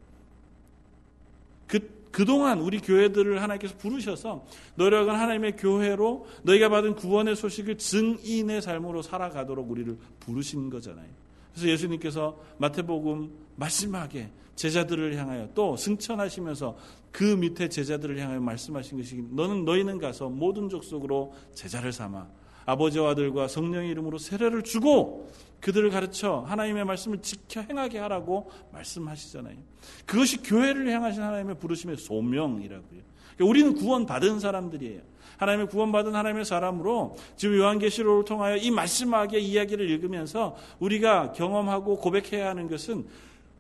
[1.68, 9.04] 그 그동안 우리 교회들을 하나님께서 부르셔서 너희가 하나님의 교회로 너희가 받은 구원의 소식을 증인의 삶으로
[9.04, 11.08] 살아가도록 우리를 부르신 거잖아요.
[11.52, 16.78] 그래서 예수님께서 마태복음 마지막에 제자들을 향하여 또 승천하시면서
[17.12, 22.28] 그 밑에 제자들을 향하여 말씀하신 것이 너는 너희는 가서 모든 족속으로 제자를 삼아
[22.66, 29.58] 아버지와 아들과 성령의 이름으로 세례를 주고 그들을 가르쳐 하나님의 말씀을 지켜 행하게 하라고 말씀하시잖아요.
[30.06, 33.09] 그것이 교회를 향하신 하나님의 부르심의 소명이라고요.
[33.40, 35.02] 그러니까 우리는 구원받은 사람들이에요.
[35.38, 42.68] 하나님의 구원받은 하나님의 사람으로 지금 요한계시록을 통하여 이 마지막의 이야기를 읽으면서 우리가 경험하고 고백해야 하는
[42.68, 43.08] 것은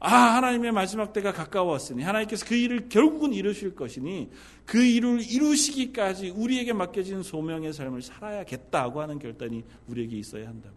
[0.01, 4.29] 아, 하나님의 마지막 때가 가까웠으니 하나님께서 그 일을 결국은 이루실 것이니
[4.65, 10.75] 그 일을 이루시기까지 우리에게 맡겨진 소명의 삶을 살아야겠다고 하는 결단이 우리에게 있어야 한다고.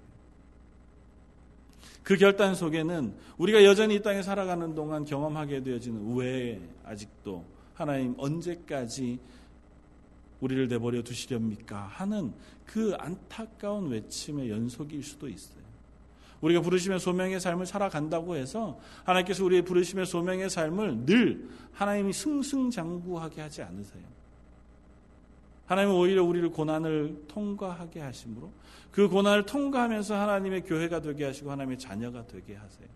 [2.04, 9.18] 그 결단 속에는 우리가 여전히 이 땅에 살아가는 동안 경험하게 되어지는 왜 아직도 하나님 언제까지
[10.40, 11.76] 우리를 내버려 두시렵니까?
[11.76, 12.32] 하는
[12.66, 15.62] 그 안타까운 외침의 연속일 수도 있어요.
[16.40, 23.62] 우리가 부르심의 소명의 삶을 살아간다고 해서 하나님께서 우리의 부르심의 소명의 삶을 늘 하나님이 승승장구하게 하지
[23.62, 24.02] 않으세요.
[25.66, 28.52] 하나님은 오히려 우리를 고난을 통과하게 하심으로
[28.90, 32.88] 그 고난을 통과하면서 하나님의 교회가 되게 하시고 하나님의 자녀가 되게 하세요.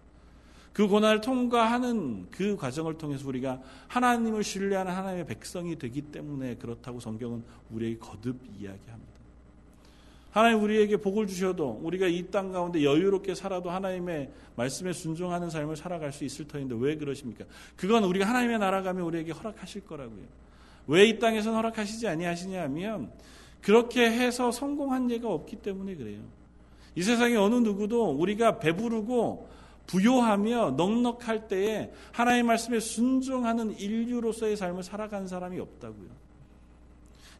[0.76, 7.42] 그 고난을 통과하는 그 과정을 통해서 우리가 하나님을 신뢰하는 하나님의 백성이 되기 때문에 그렇다고 성경은
[7.70, 9.16] 우리에게 거듭 이야기합니다.
[10.32, 16.12] 하나님 우리에게 복을 주셔도 우리가 이 땅 가운데 여유롭게 살아도 하나님의 말씀에 순종하는 삶을 살아갈
[16.12, 17.46] 수 있을 터인데 왜 그러십니까?
[17.74, 20.26] 그건 우리가 하나님의 나라 가면 우리에게 허락하실 거라고요.
[20.88, 23.10] 왜 이 땅에서는 허락하시지 아니하시냐 하면
[23.62, 26.20] 그렇게 해서 성공한 예가 없기 때문에 그래요.
[26.94, 29.55] 이 세상에 어느 누구도 우리가 배부르고
[29.86, 36.26] 부요하며 넉넉할 때에 하나님의 말씀에 순종하는 인류로서의 삶을 살아간 사람이 없다고요.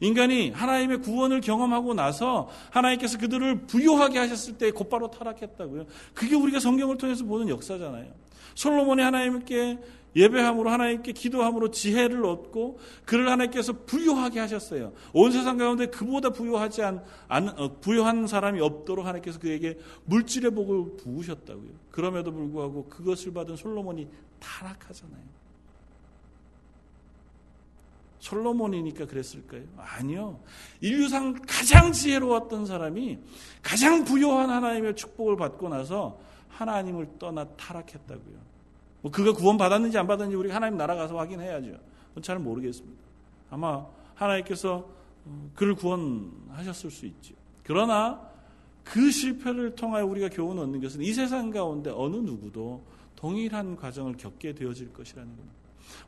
[0.01, 5.87] 인간이 하나님의 구원을 경험하고 나서 하나님께서 그들을 부유하게 하셨을 때 곧바로 타락했다고요.
[6.15, 8.07] 그게 우리가 성경을 통해서 보는 역사잖아요.
[8.55, 9.79] 솔로몬이 하나님께
[10.17, 14.93] 예배함으로 하나님께 기도함으로 지혜를 얻고 그를 하나님께서 부유하게 하셨어요.
[15.13, 20.97] 온 세상 가운데 그보다 부유하지 않, 않 어, 부유한 사람이 없도록 하나님께서 그에게 물질의 복을
[20.97, 21.71] 부으셨다고요.
[21.91, 24.09] 그럼에도 불구하고 그것을 받은 솔로몬이
[24.41, 25.37] 타락하잖아요.
[28.19, 29.63] 솔로몬이니까 그랬을까요?
[29.77, 30.41] 아니요.
[30.81, 33.19] 인류상 가장 지혜로웠던 사람이
[33.63, 38.56] 가장 부유한 하나님의 축복을 받고 나서 하나님을 떠나 타락했다고요.
[39.07, 41.79] 뭐 그가 구원 받았는지 안 받았는지 우리가 하나님 나라 가서 확인해야죠.
[42.23, 43.01] 잘 모르겠습니다.
[43.51, 44.85] 아마 하나님께서
[45.25, 47.37] 어, 그를 구원하셨을 수 있죠.
[47.63, 48.21] 그러나
[48.83, 52.83] 그 실패를 통하여 우리가 교훈 얻는 것은 이 세상 가운데 어느 누구도
[53.15, 55.56] 동일한 과정을 겪게 되어질 것이라는 겁니다.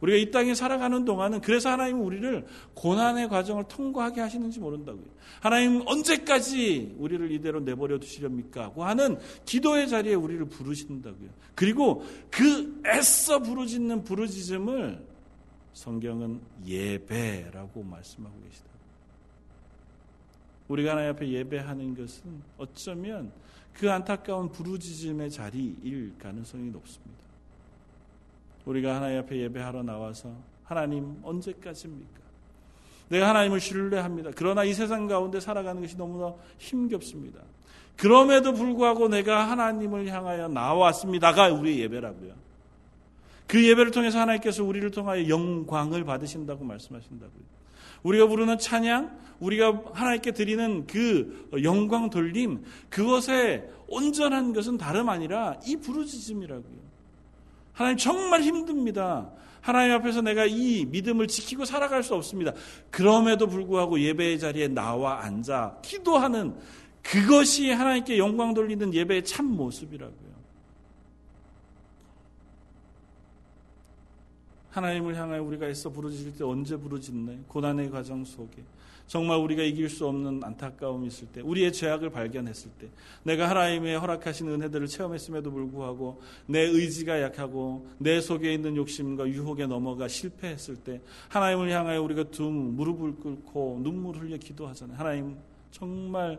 [0.00, 5.04] 우리가 이 땅에 살아가는 동안은 그래서 하나님은 우리를 고난의 과정을 통과하게 하시는지 모른다고요.
[5.40, 8.70] 하나님 언제까지 우리를 이대로 내버려 두시렵니까?
[8.70, 11.28] 고 하는 기도의 자리에 우리를 부르신다고요.
[11.54, 15.06] 그리고 그 애써 부르짖는 부르짖음을
[15.72, 18.68] 성경은 예배라고 말씀하고 계시다.
[20.68, 23.32] 우리가 하나님 앞에 예배하는 것은 어쩌면
[23.72, 27.27] 그 안타까운 부르짖음의 자리일 가능성이 높습니다.
[28.68, 30.30] 우리가 하나님 앞에 예배하러 나와서
[30.62, 32.20] 하나님 언제까지입니까?
[33.08, 34.30] 내가 하나님을 신뢰합니다.
[34.36, 37.40] 그러나 이 세상 가운데 살아가는 것이 너무나 힘겹습니다.
[37.96, 42.34] 그럼에도 불구하고 내가 하나님을 향하여 나왔습니다가 우리의 예배라고요.
[43.46, 47.58] 그 예배를 통해서 하나님께서 우리를 통하여 영광을 받으신다고 말씀하신다고요.
[48.02, 55.76] 우리가 부르는 찬양, 우리가 하나님께 드리는 그 영광 돌림, 그것에 온전한 것은 다름 아니라 이
[55.76, 56.87] 부르짖음이라고요.
[57.78, 59.30] 하나님 정말 힘듭니다.
[59.60, 62.52] 하나님 앞에서 내가 이 믿음을 지키고 살아갈 수 없습니다.
[62.90, 66.56] 그럼에도 불구하고 예배의 자리에 나와 앉아 기도하는
[67.04, 70.28] 그것이 하나님께 영광 돌리는 예배의 참 모습이라고요.
[74.70, 77.42] 하나님을 향하여 우리가 애써 부르짖을 때 언제 부르짖네?
[77.46, 78.64] 고난의 과정 속에.
[79.08, 82.88] 정말 우리가 이길 수 없는 안타까움이 있을 때, 우리의 죄악을 발견했을 때,
[83.22, 90.06] 내가 하나님의 허락하신 은혜들을 체험했음에도 불구하고 내 의지가 약하고 내 속에 있는 욕심과 유혹에 넘어가
[90.08, 94.98] 실패했을 때, 하나님을 향하여 우리가 두 무릎을 꿇고 눈물 흘려 기도하잖아요.
[94.98, 95.36] 하나님,
[95.70, 96.38] 정말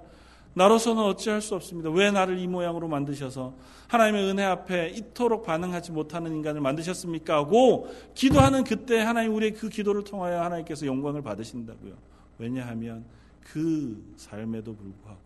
[0.54, 1.90] 나로서는 어찌할 수 없습니다.
[1.90, 3.56] 왜 나를 이 모양으로 만드셔서
[3.88, 7.36] 하나님의 은혜 앞에 이토록 반응하지 못하는 인간을 만드셨습니까?
[7.36, 12.19] 하고 기도하는 그때 하나님 우리의 그 기도를 통하여 하나님께서 영광을 받으신다고요.
[12.40, 13.06] 왜냐하면
[13.44, 15.20] 그 삶에도 불구하고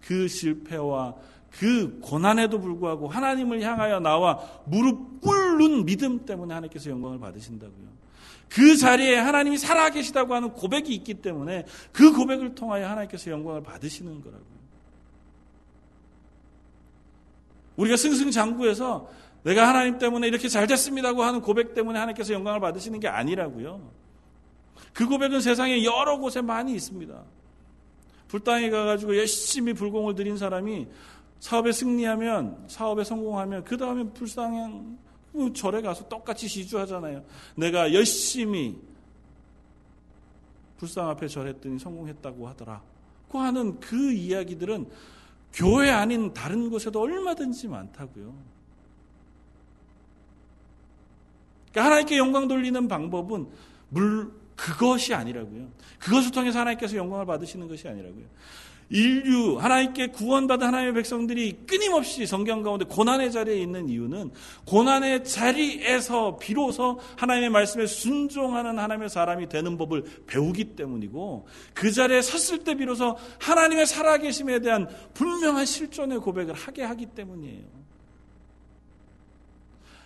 [0.00, 1.14] 그 실패와
[1.50, 7.90] 그 고난에도 불구하고 하나님을 향하여 나와 무릎 꿇는 믿음 때문에 하나님께서 영광을 받으신다고요.
[8.48, 14.60] 그 자리에 하나님이 살아계시다고 하는 고백이 있기 때문에 그 고백을 통하여 하나님께서 영광을 받으시는 거라고요.
[17.76, 19.08] 우리가 승승장구해서
[19.42, 23.80] 내가 하나님 때문에 이렇게 잘 됐습니다고 하는 고백 때문에 하나님께서 영광을 받으시는 게 아니라고요.
[24.92, 27.22] 그 고백은 세상에 여러 곳에 많이 있습니다.
[28.28, 30.86] 불당에 가가지고 열심히 불공을 들인 사람이
[31.40, 34.98] 사업에 승리하면, 사업에 성공하면, 그 다음에 불쌍한
[35.32, 37.24] 뭐 절에 가서 똑같이 시주하잖아요.
[37.56, 38.78] 내가 열심히
[40.78, 42.82] 불상 앞에 절했더니 성공했다고 하더라.
[43.28, 44.88] 고 하는 그 이야기들은
[45.52, 48.34] 교회 아닌 다른 곳에도 얼마든지 많다고요.
[51.70, 53.48] 그러니까 하나님께 영광 돌리는 방법은
[53.90, 55.68] 물, 그것이 아니라고요.
[55.98, 58.26] 그것을 통해서 하나님께서 영광을 받으시는 것이 아니라고요.
[58.92, 64.32] 인류, 하나님께 구원받은 하나님의 백성들이 끊임없이 성경 가운데 고난의 자리에 있는 이유는
[64.66, 72.64] 고난의 자리에서 비로소 하나님의 말씀에 순종하는 하나님의 사람이 되는 법을 배우기 때문이고 그 자리에 섰을
[72.64, 77.80] 때 비로소 하나님의 살아계심에 대한 분명한 실존의 고백을 하게 하기 때문이에요.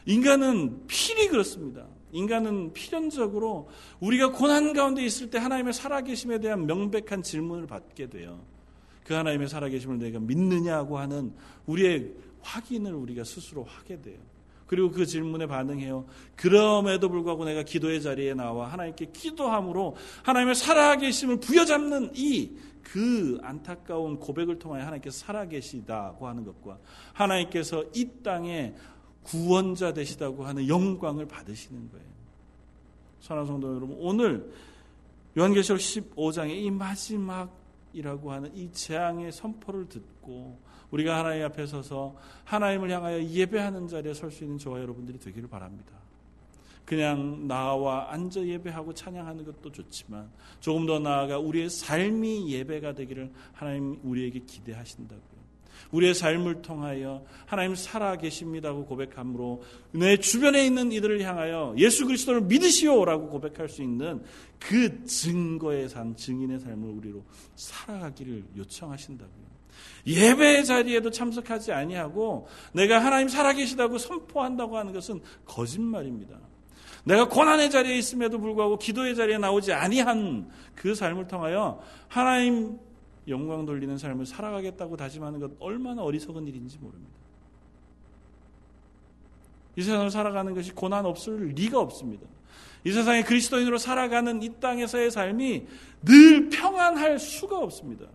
[0.06, 1.86] 인간은 필히 그렇습니다.
[2.14, 3.68] 인간은 필연적으로
[4.00, 8.40] 우리가 고난 가운데 있을 때 하나님의 살아계심에 대한 명백한 질문을 받게 돼요.
[9.04, 11.34] 그 하나님의 살아계심을 내가 믿느냐고 하는
[11.66, 14.18] 우리의 확인을 우리가 스스로 하게 돼요.
[14.66, 16.06] 그리고 그 질문에 반응해요.
[16.36, 24.58] 그럼에도 불구하고 내가 기도의 자리에 나와 하나님께 기도함으로 하나님의 살아계심을 부여잡는 이 그 안타까운 고백을
[24.58, 26.78] 통하여 하나님께서 살아계시다고 하는 것과
[27.12, 28.74] 하나님께서 이 땅에
[29.24, 32.06] 구원자 되시다고 하는 영광을 받으시는 거예요.
[33.20, 34.52] 사랑하는 성도 여러분, 오늘
[35.36, 40.58] 요한계시록 15장의 이 마지막이라고 하는 이 재앙의 선포를 듣고
[40.90, 42.14] 우리가 하나님 앞에 서서
[42.44, 45.92] 하나님을 향하여 예배하는 자리에 설 수 있는 저와 여러분들이 되기를 바랍니다.
[46.84, 53.98] 그냥 나와 앉아 예배하고 찬양하는 것도 좋지만 조금 더 나아가 우리의 삶이 예배가 되기를 하나님
[54.02, 55.33] 우리에게 기대하신다고요.
[55.94, 63.28] 우리의 삶을 통하여 하나님 살아 계십니다고 고백함으로 내 주변에 있는 이들을 향하여 예수 그리스도를 믿으시오라고
[63.28, 64.22] 고백할 수 있는
[64.58, 67.24] 그 증거의 삶, 증인의 삶을 우리로
[67.54, 69.54] 살아가기를 요청하신다고요.
[70.06, 76.36] 예배 자리에도 참석하지 아니하고 내가 하나님 살아계시다고 선포한다고 하는 것은 거짓말입니다.
[77.04, 82.78] 내가 고난의 자리에 있음에도 불구하고 기도의 자리에 나오지 아니한 그 삶을 통하여 하나님
[83.28, 87.12] 영광 돌리는 삶을 살아가겠다고 다짐하는 것 얼마나 어리석은 일인지 모릅니다.
[89.76, 92.26] 이 세상을 살아가는 것이 고난 없을 리가 없습니다.
[92.84, 95.66] 이 세상에 그리스도인으로 살아가는 이 땅에서의 삶이
[96.02, 98.06] 늘 평안할 수가 없습니다.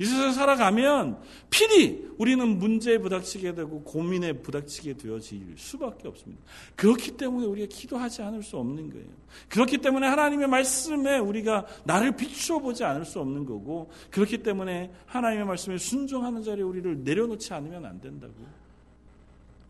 [0.00, 1.18] 이 세상 살아가면
[1.50, 6.42] 필히 우리는 문제에 부닥치게 되고 고민에 부닥치게 되어질 수밖에 없습니다.
[6.76, 9.08] 그렇기 때문에 우리가 기도하지 않을 수 없는 거예요.
[9.48, 15.46] 그렇기 때문에 하나님의 말씀에 우리가 나를 비추어 보지 않을 수 없는 거고 그렇기 때문에 하나님의
[15.46, 18.46] 말씀에 순종하는 자리에 우리를 내려놓지 않으면 안 된다고요.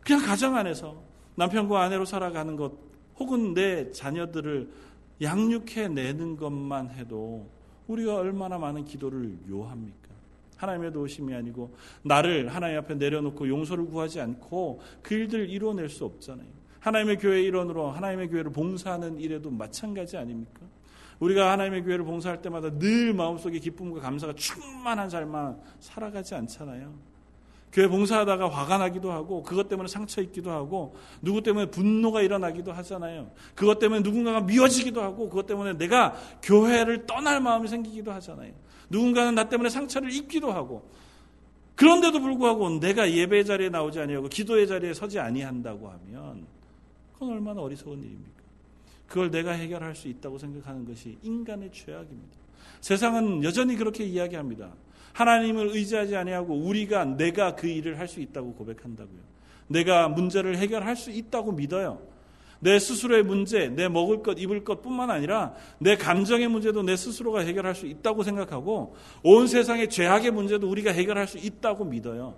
[0.01, 1.01] 그냥 가정 안에서
[1.35, 2.73] 남편과 아내로 살아가는 것
[3.17, 4.69] 혹은 내 자녀들을
[5.21, 7.49] 양육해 내는 것만 해도
[7.87, 10.08] 우리가 얼마나 많은 기도를 요합니까?
[10.59, 16.47] 하나님의 도우심이 아니고 나를 하나님 앞에 내려놓고 용서를 구하지 않고 그 일들을 이루어낼 수 없잖아요.
[16.81, 20.61] 하나님의 교회 일원으로 하나님의 교회를 봉사하는 일에도 마찬가지 아닙니까?
[21.19, 26.93] 우리가 하나님의 교회를 봉사할 때마다 늘 마음속에 기쁨과 감사가 충만한 삶만 살아가지 않잖아요.
[27.71, 33.31] 교회 봉사하다가 화가 나기도 하고 그것 때문에 상처 입기도 하고 누구 때문에 분노가 일어나기도 하잖아요.
[33.55, 38.53] 그것 때문에 누군가가 미워지기도 하고 그것 때문에 내가 교회를 떠날 마음이 생기기도 하잖아요.
[38.89, 40.89] 누군가는 나 때문에 상처를 입기도 하고
[41.75, 46.45] 그런데도 불구하고 내가 예배 자리에 나오지 아니하고 기도의 자리에 서지 아니한다고 하면
[47.13, 48.39] 그건 얼마나 어리석은 일입니까?
[49.07, 52.37] 그걸 내가 해결할 수 있다고 생각하는 것이 인간의 죄악입니다.
[52.81, 54.73] 세상은 여전히 그렇게 이야기합니다.
[55.13, 59.19] 하나님을 의지하지 아니하고 우리가 내가 그 일을 할 수 있다고 고백한다고요.
[59.67, 62.01] 내가 문제를 해결할 수 있다고 믿어요.
[62.59, 67.41] 내 스스로의 문제, 내 먹을 것, 입을 것 뿐만 아니라 내 감정의 문제도 내 스스로가
[67.41, 72.35] 해결할 수 있다고 생각하고 온 세상의 죄악의 문제도 우리가 해결할 수 있다고 믿어요.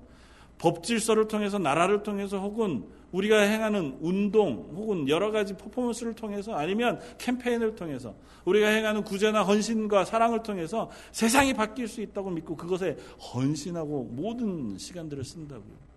[0.57, 6.99] 법 질서를 통해서 나라를 통해서 혹은 우리가 행하는 운동 혹은 여러 가지 퍼포먼스를 통해서 아니면
[7.17, 8.13] 캠페인을 통해서
[8.45, 12.95] 우리가 행하는 구제나 헌신과 사랑을 통해서 세상이 바뀔 수 있다고 믿고 그것에
[13.33, 15.91] 헌신하고 모든 시간들을 쓴다고요.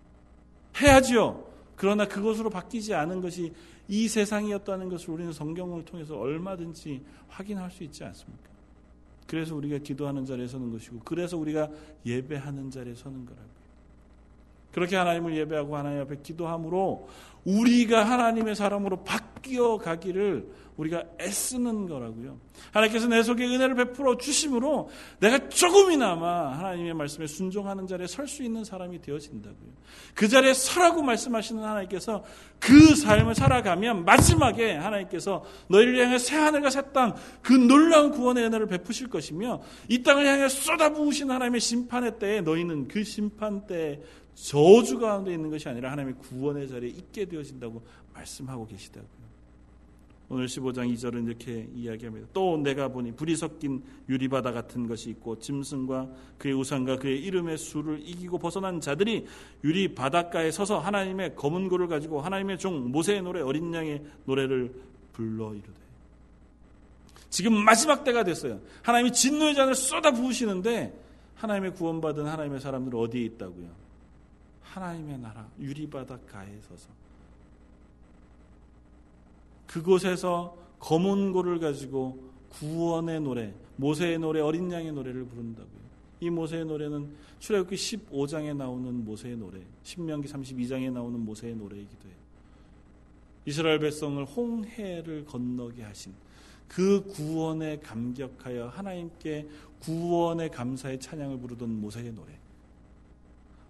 [0.81, 1.54] 해야지요.
[1.75, 3.53] 그러나 그것으로 바뀌지 않은 것이
[3.87, 8.49] 이 세상이었다는 것을 우리는 성경을 통해서 얼마든지 확인할 수 있지 않습니까?
[9.27, 11.69] 그래서 우리가 기도하는 자리에 서는 것이고, 그래서 우리가
[12.05, 13.55] 예배하는 자리에 서는 거라고요.
[14.71, 17.07] 그렇게 하나님을 예배하고 하나님 앞에 기도함으로
[17.45, 22.37] 우리가 하나님의 사람으로 바뀌어 가기를 우리가 애쓰는 거라고요.
[22.71, 24.89] 하나님께서 내 속에 은혜를 베풀어 주심으로
[25.21, 29.71] 내가 조금이나마 하나님의 말씀에 순종하는 자리에 설 수 있는 사람이 되어진다고요.
[30.13, 32.25] 그 자리에 서라고 말씀하시는 하나님께서
[32.59, 38.67] 그 삶을 살아가면 마지막에 하나님께서 너희를 향해 새 하늘과 새 땅 그 놀라운 구원의 은혜를
[38.67, 44.01] 베푸실 것이며 이 땅을 향해 쏟아부으신 하나님의 심판의 때에 너희는 그 심판 때에
[44.33, 47.81] 저주 가운데 있는 것이 아니라 하나님의 구원의 자리에 있게 되어진다고
[48.13, 49.25] 말씀하고 계시다고요.
[50.27, 52.27] 오늘 15장 2절은 이렇게 이야기합니다.
[52.33, 56.09] 또 내가 보니 불이 섞인 유리바다 같은 것이 있고 짐승과
[56.39, 59.27] 그의 우상과 그의 이름의 수를 이기고 벗어난 자들이
[59.63, 64.73] 유리 바닷가에 서서 하나님의 검은 고를 가지고 하나님의 종 모세의 노래 어린 양의 노래를
[65.13, 65.85] 불러 이르되
[67.29, 68.61] 지금 마지막 때가 됐어요.
[68.81, 71.01] 하나님이 진노의 잔을 쏟아 부으시는데
[71.35, 73.67] 하나님의 구원받은 하나님의 사람들은 어디에 있다고요?
[74.63, 77.04] 하나님의 나라 유리 바닷가에 서서
[79.67, 85.85] 그곳에서 검은 고를 가지고 구원의 노래, 모세의 노래, 어린 양의 노래를 부른다고요.
[86.21, 87.09] 이 모세의 노래는
[87.39, 92.15] 출애굽기 15장에 나오는 모세의 노래, 신명기 32장에 나오는 모세의 노래이기도 해요.
[93.45, 96.13] 이스라엘 백성을 홍해를 건너게 하신
[96.67, 99.47] 그 구원에 감격하여 하나님께
[99.81, 102.31] 구원의 감사의 찬양을 부르던 모세의 노래.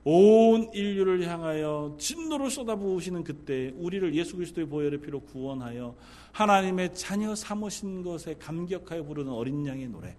[0.07, 5.95] 온 인류를 향하여 진노를 쏟아부으시는 그때 우리를 예수 그리스도의 보혈의 피로 구원하여
[6.31, 10.15] 하나님의 자녀 삼으신 것에 감격하여 부르는 어린 양의 노래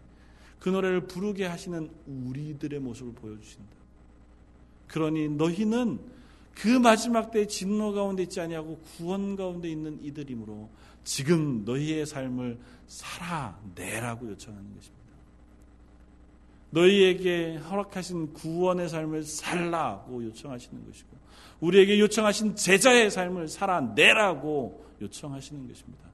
[0.58, 3.76] 그 노래를 부르게 하시는 우리들의 모습을 보여주신다.
[4.88, 6.00] 그러니 너희는
[6.52, 10.68] 그 마지막 때의 진노 가운데 있지 아니하고 구원 가운데 있는 이들이므로
[11.04, 12.58] 지금 너희의 삶을
[12.88, 15.05] 살아내라고 요청하는 것입니다.
[16.76, 21.08] 너희에게 허락하신 구원의 삶을 살라고 요청하시는 것이고
[21.60, 26.04] 우리에게 요청하신 제자의 삶을 살아내라고 요청하시는 것입니다.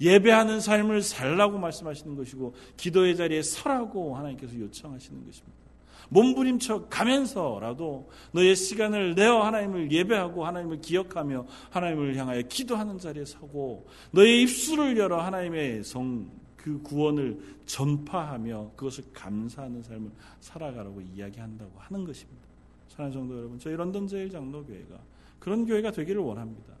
[0.00, 5.62] 예배하는 삶을 살라고 말씀하시는 것이고 기도의 자리에 서라고 하나님께서 요청하시는 것입니다.
[6.08, 14.42] 몸부림쳐 가면서라도 너의 시간을 내어 하나님을 예배하고 하나님을 기억하며 하나님을 향하여 기도하는 자리에 서고 너의
[14.42, 16.30] 입술을 열어 하나님의 성
[16.62, 20.10] 그 구원을 전파하며 그것을 감사하는 삶을
[20.40, 22.40] 살아가라고 이야기한다고 하는 것입니다.
[22.88, 24.96] 사랑하는 성도 여러분, 저희 런던 제일 장로교회가
[25.38, 26.74] 그런 교회가 되기를 원합니다.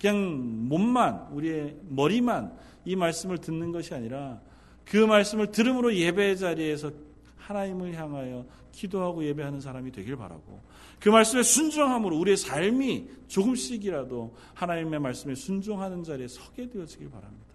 [0.00, 4.40] 그냥 몸만 우리의 머리만 이 말씀을 듣는 것이 아니라
[4.84, 6.90] 그 말씀을 들음으로 예배 자리에서
[7.36, 10.60] 하나님을 향하여 기도하고 예배하는 사람이 되길 바라고
[10.98, 17.49] 그 말씀에 순종함으로 우리의 삶이 조금씩이라도 하나님의 말씀에 순종하는 자리에 서게 되어지길 바랍니다.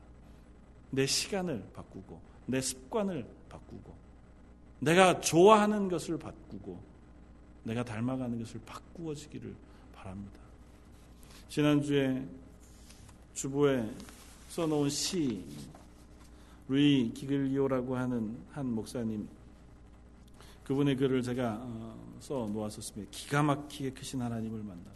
[0.95, 3.93] 내 시간을 바꾸고 내 습관을 바꾸고
[4.79, 6.79] 내가 좋아하는 것을 바꾸고
[7.63, 9.53] 내가 닮아가는 것을 바꾸어지기를
[9.93, 10.39] 바랍니다.
[11.49, 12.25] 지난주에
[13.33, 13.89] 주보에
[14.49, 15.43] 써놓은 시
[16.67, 19.27] 루이 기글리오라고 하는 한 목사님
[20.63, 23.11] 그분의 글을 제가 어, 써 놓았었습니다.
[23.11, 24.95] 기가 막히게 크신 하나님을 만나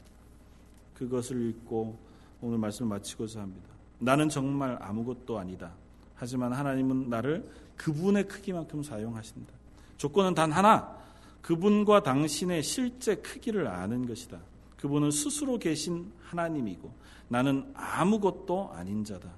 [0.95, 1.97] 그것을 읽고
[2.41, 3.69] 오늘 말씀을 마치고자 합니다.
[3.99, 5.73] 나는 정말 아무것도 아니다.
[6.19, 9.53] 하지만 하나님은 나를 그분의 크기만큼 사용하신다.
[9.97, 10.99] 조건은 단 하나.
[11.41, 14.37] 그분과 당신의 실제 크기를 아는 것이다.
[14.77, 16.91] 그분은 스스로 계신 하나님이고
[17.29, 19.29] 나는 아무것도 아닌 자다.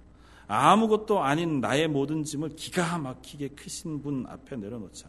[0.47, 5.07] 아무것도 아닌 나의 모든 짐을 기가 막히게 크신 분 앞에 내려놓자.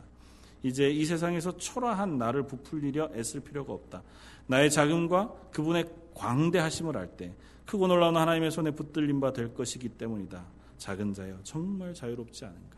[0.62, 4.03] 이제 이 세상에서 초라한 나를 부풀리려 애쓸 필요가 없다.
[4.47, 7.33] 나의 자금과 그분의 광대하심을 알 때
[7.64, 10.45] 크고 놀라운 하나님의 손에 붙들림 바될 것이기 때문이다.
[10.83, 12.76] 작은 자여 정말 자유롭지 않은가?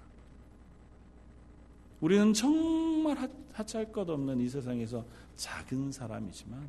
[2.03, 3.17] 우리는 정말
[3.53, 6.69] 하찮을 것 없는 이 세상에서 작은 사람이지만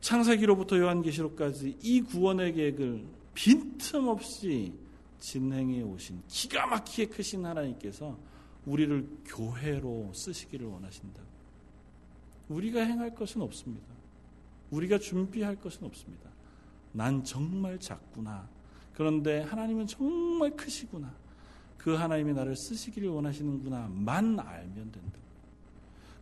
[0.00, 4.74] 창세기로부터 요한계시록까지 이 구원의 계획을 빈틈없이
[5.20, 8.18] 진행해 오신 기가 막히게 크신 하나님께서
[8.64, 11.22] 우리를 교회로 쓰시기를 원하신다.
[12.48, 13.86] 우리가 행할 것은 없습니다.
[14.72, 16.28] 우리가 준비할 것은 없습니다.
[16.90, 18.48] 난 정말 작구나.
[18.96, 21.12] 그런데 하나님은 정말 크시구나.
[21.76, 25.18] 그 하나님이 나를 쓰시기를 원하시는구나만 알면 된다.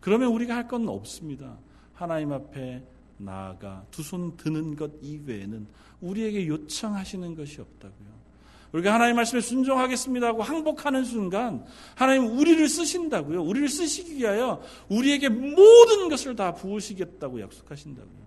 [0.00, 1.56] 그러면 우리가 할 건 없습니다.
[1.94, 2.82] 하나님 앞에
[3.16, 5.66] 나아가 두 손 드는 것 이외에는
[6.00, 8.14] 우리에게 요청하시는 것이 없다고요.
[8.72, 11.64] 우리가 하나님 말씀에 순종하겠습니다 하고 항복하는 순간
[11.94, 13.40] 하나님 우리를 쓰신다고요.
[13.44, 18.24] 우리를 쓰시기 위하여 우리에게 모든 것을 다 부으시겠다고 약속하신다고요.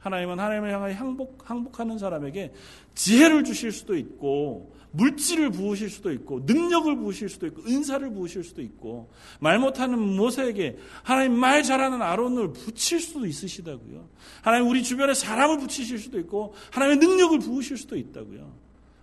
[0.00, 2.52] 하나님은 하나님을 향하여 항복, 항복하는 사람에게
[2.94, 8.60] 지혜를 주실 수도 있고 물질을 부으실 수도 있고 능력을 부으실 수도 있고 은사를 부으실 수도
[8.62, 14.08] 있고 말 못하는 모세에게 하나님 말 잘하는 아론을 붙일 수도 있으시다고요.
[14.42, 18.52] 하나님 우리 주변에 사람을 붙이실 수도 있고 하나님의 능력을 부으실 수도 있다고요.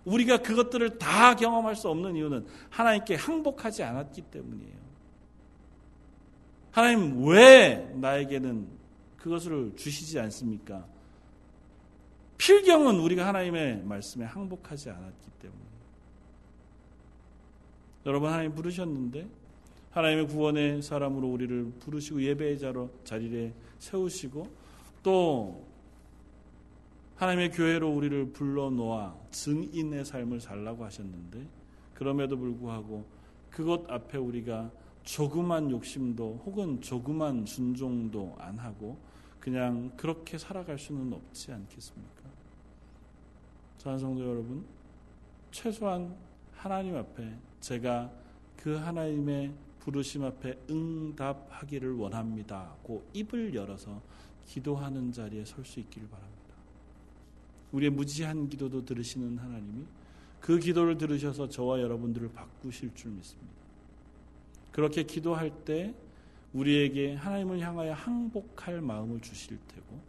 [0.04, 4.78] 우리가 그것들을 다 경험할 수 없는 이유는 하나님께 항복하지 않았기 때문이에요.
[6.70, 8.77] 하나님 왜 나에게는
[9.18, 10.86] 그것을 주시지 않습니까?
[12.38, 15.60] 필경은 우리가 하나님의 말씀에 항복하지 않았기 때문에.
[18.06, 19.28] 여러분 하나님 부르셨는데
[19.90, 24.46] 하나님의 구원의 사람으로 우리를 부르시고 예배의 자로 자리에 세우시고
[25.02, 25.66] 또
[27.16, 31.46] 하나님의 교회로 우리를 불러 놓아 증인의 삶을 살라고 하셨는데
[31.94, 33.04] 그럼에도 불구하고
[33.50, 34.70] 그것 앞에 우리가
[35.02, 38.98] 조그만 욕심도 혹은 조그만 순종도 안 하고
[39.40, 42.22] 그냥 그렇게 살아갈 수는 없지 않겠습니까?
[43.78, 44.64] 사랑 성도 여러분,
[45.50, 46.16] 최소한
[46.52, 48.10] 하나님 앞에 제가
[48.56, 52.74] 그 하나님의 부르심 앞에 응답하기를 원합니다.
[52.82, 54.02] 고 입을 열어서
[54.46, 56.38] 기도하는 자리에 설 수 있기를 바랍니다.
[57.72, 59.84] 우리의 무지한 기도도 들으시는 하나님이
[60.40, 63.52] 그 기도를 들으셔서 저와 여러분들을 바꾸실 줄 믿습니다.
[64.72, 65.94] 그렇게 기도할 때
[66.52, 70.00] 우리에게 하나님을 향하여 항복할 마음을 주실 테고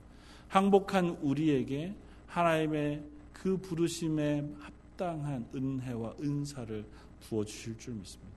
[0.47, 1.93] 항복한 우리에게
[2.27, 6.85] 하나님의 그 부르심에 합당한 은혜와 은사를
[7.21, 8.33] 부어 주실 줄 믿습니다.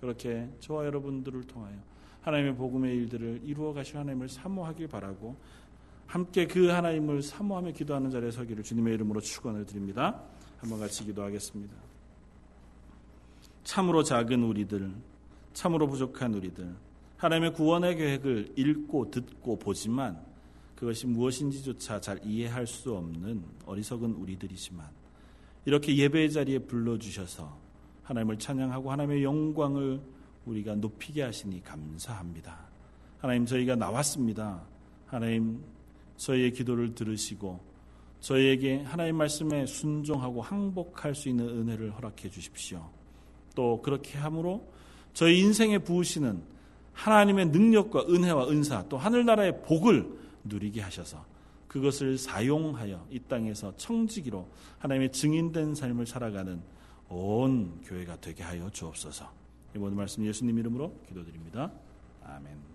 [0.00, 1.74] 그렇게 저와 여러분들을 통하여
[2.22, 5.36] 하나님의 복음의 일들을 이루어 가실 하나님을 사모하길 바라고
[6.06, 10.20] 함께 그 하나님을 사모하며 기도하는 자리에 서기를 주님의 이름으로 축원을 드립니다.
[10.58, 11.74] 한번 같이 기도하겠습니다.
[13.62, 14.92] 참으로 작은 우리들,
[15.52, 16.74] 참으로 부족한 우리들,
[17.20, 20.18] 하나님의 구원의 계획을 읽고 듣고 보지만
[20.74, 24.86] 그것이 무엇인지조차 잘 이해할 수 없는 어리석은 우리들이지만
[25.66, 27.58] 이렇게 예배의 자리에 불러주셔서
[28.04, 30.00] 하나님을 찬양하고 하나님의 영광을
[30.46, 32.58] 우리가 높이게 하시니 감사합니다.
[33.18, 34.62] 하나님 저희가 나왔습니다.
[35.04, 35.62] 하나님
[36.16, 37.60] 저희의 기도를 들으시고
[38.20, 42.88] 저희에게 하나님 말씀에 순종하고 항복할 수 있는 은혜를 허락해 주십시오.
[43.54, 44.66] 또 그렇게 함으로
[45.12, 46.49] 저희 인생에 부으시는
[47.00, 50.06] 하나님의 능력과 은혜와 은사 또 하늘나라의 복을
[50.44, 51.24] 누리게 하셔서
[51.66, 54.46] 그것을 사용하여 이 땅에서 청지기로
[54.80, 56.60] 하나님의 증인된 삶을 살아가는
[57.08, 59.30] 온 교회가 되게 하여 주옵소서.
[59.74, 61.70] 이 모든 말씀 예수님 이름으로 기도드립니다.
[62.24, 62.69] 아멘.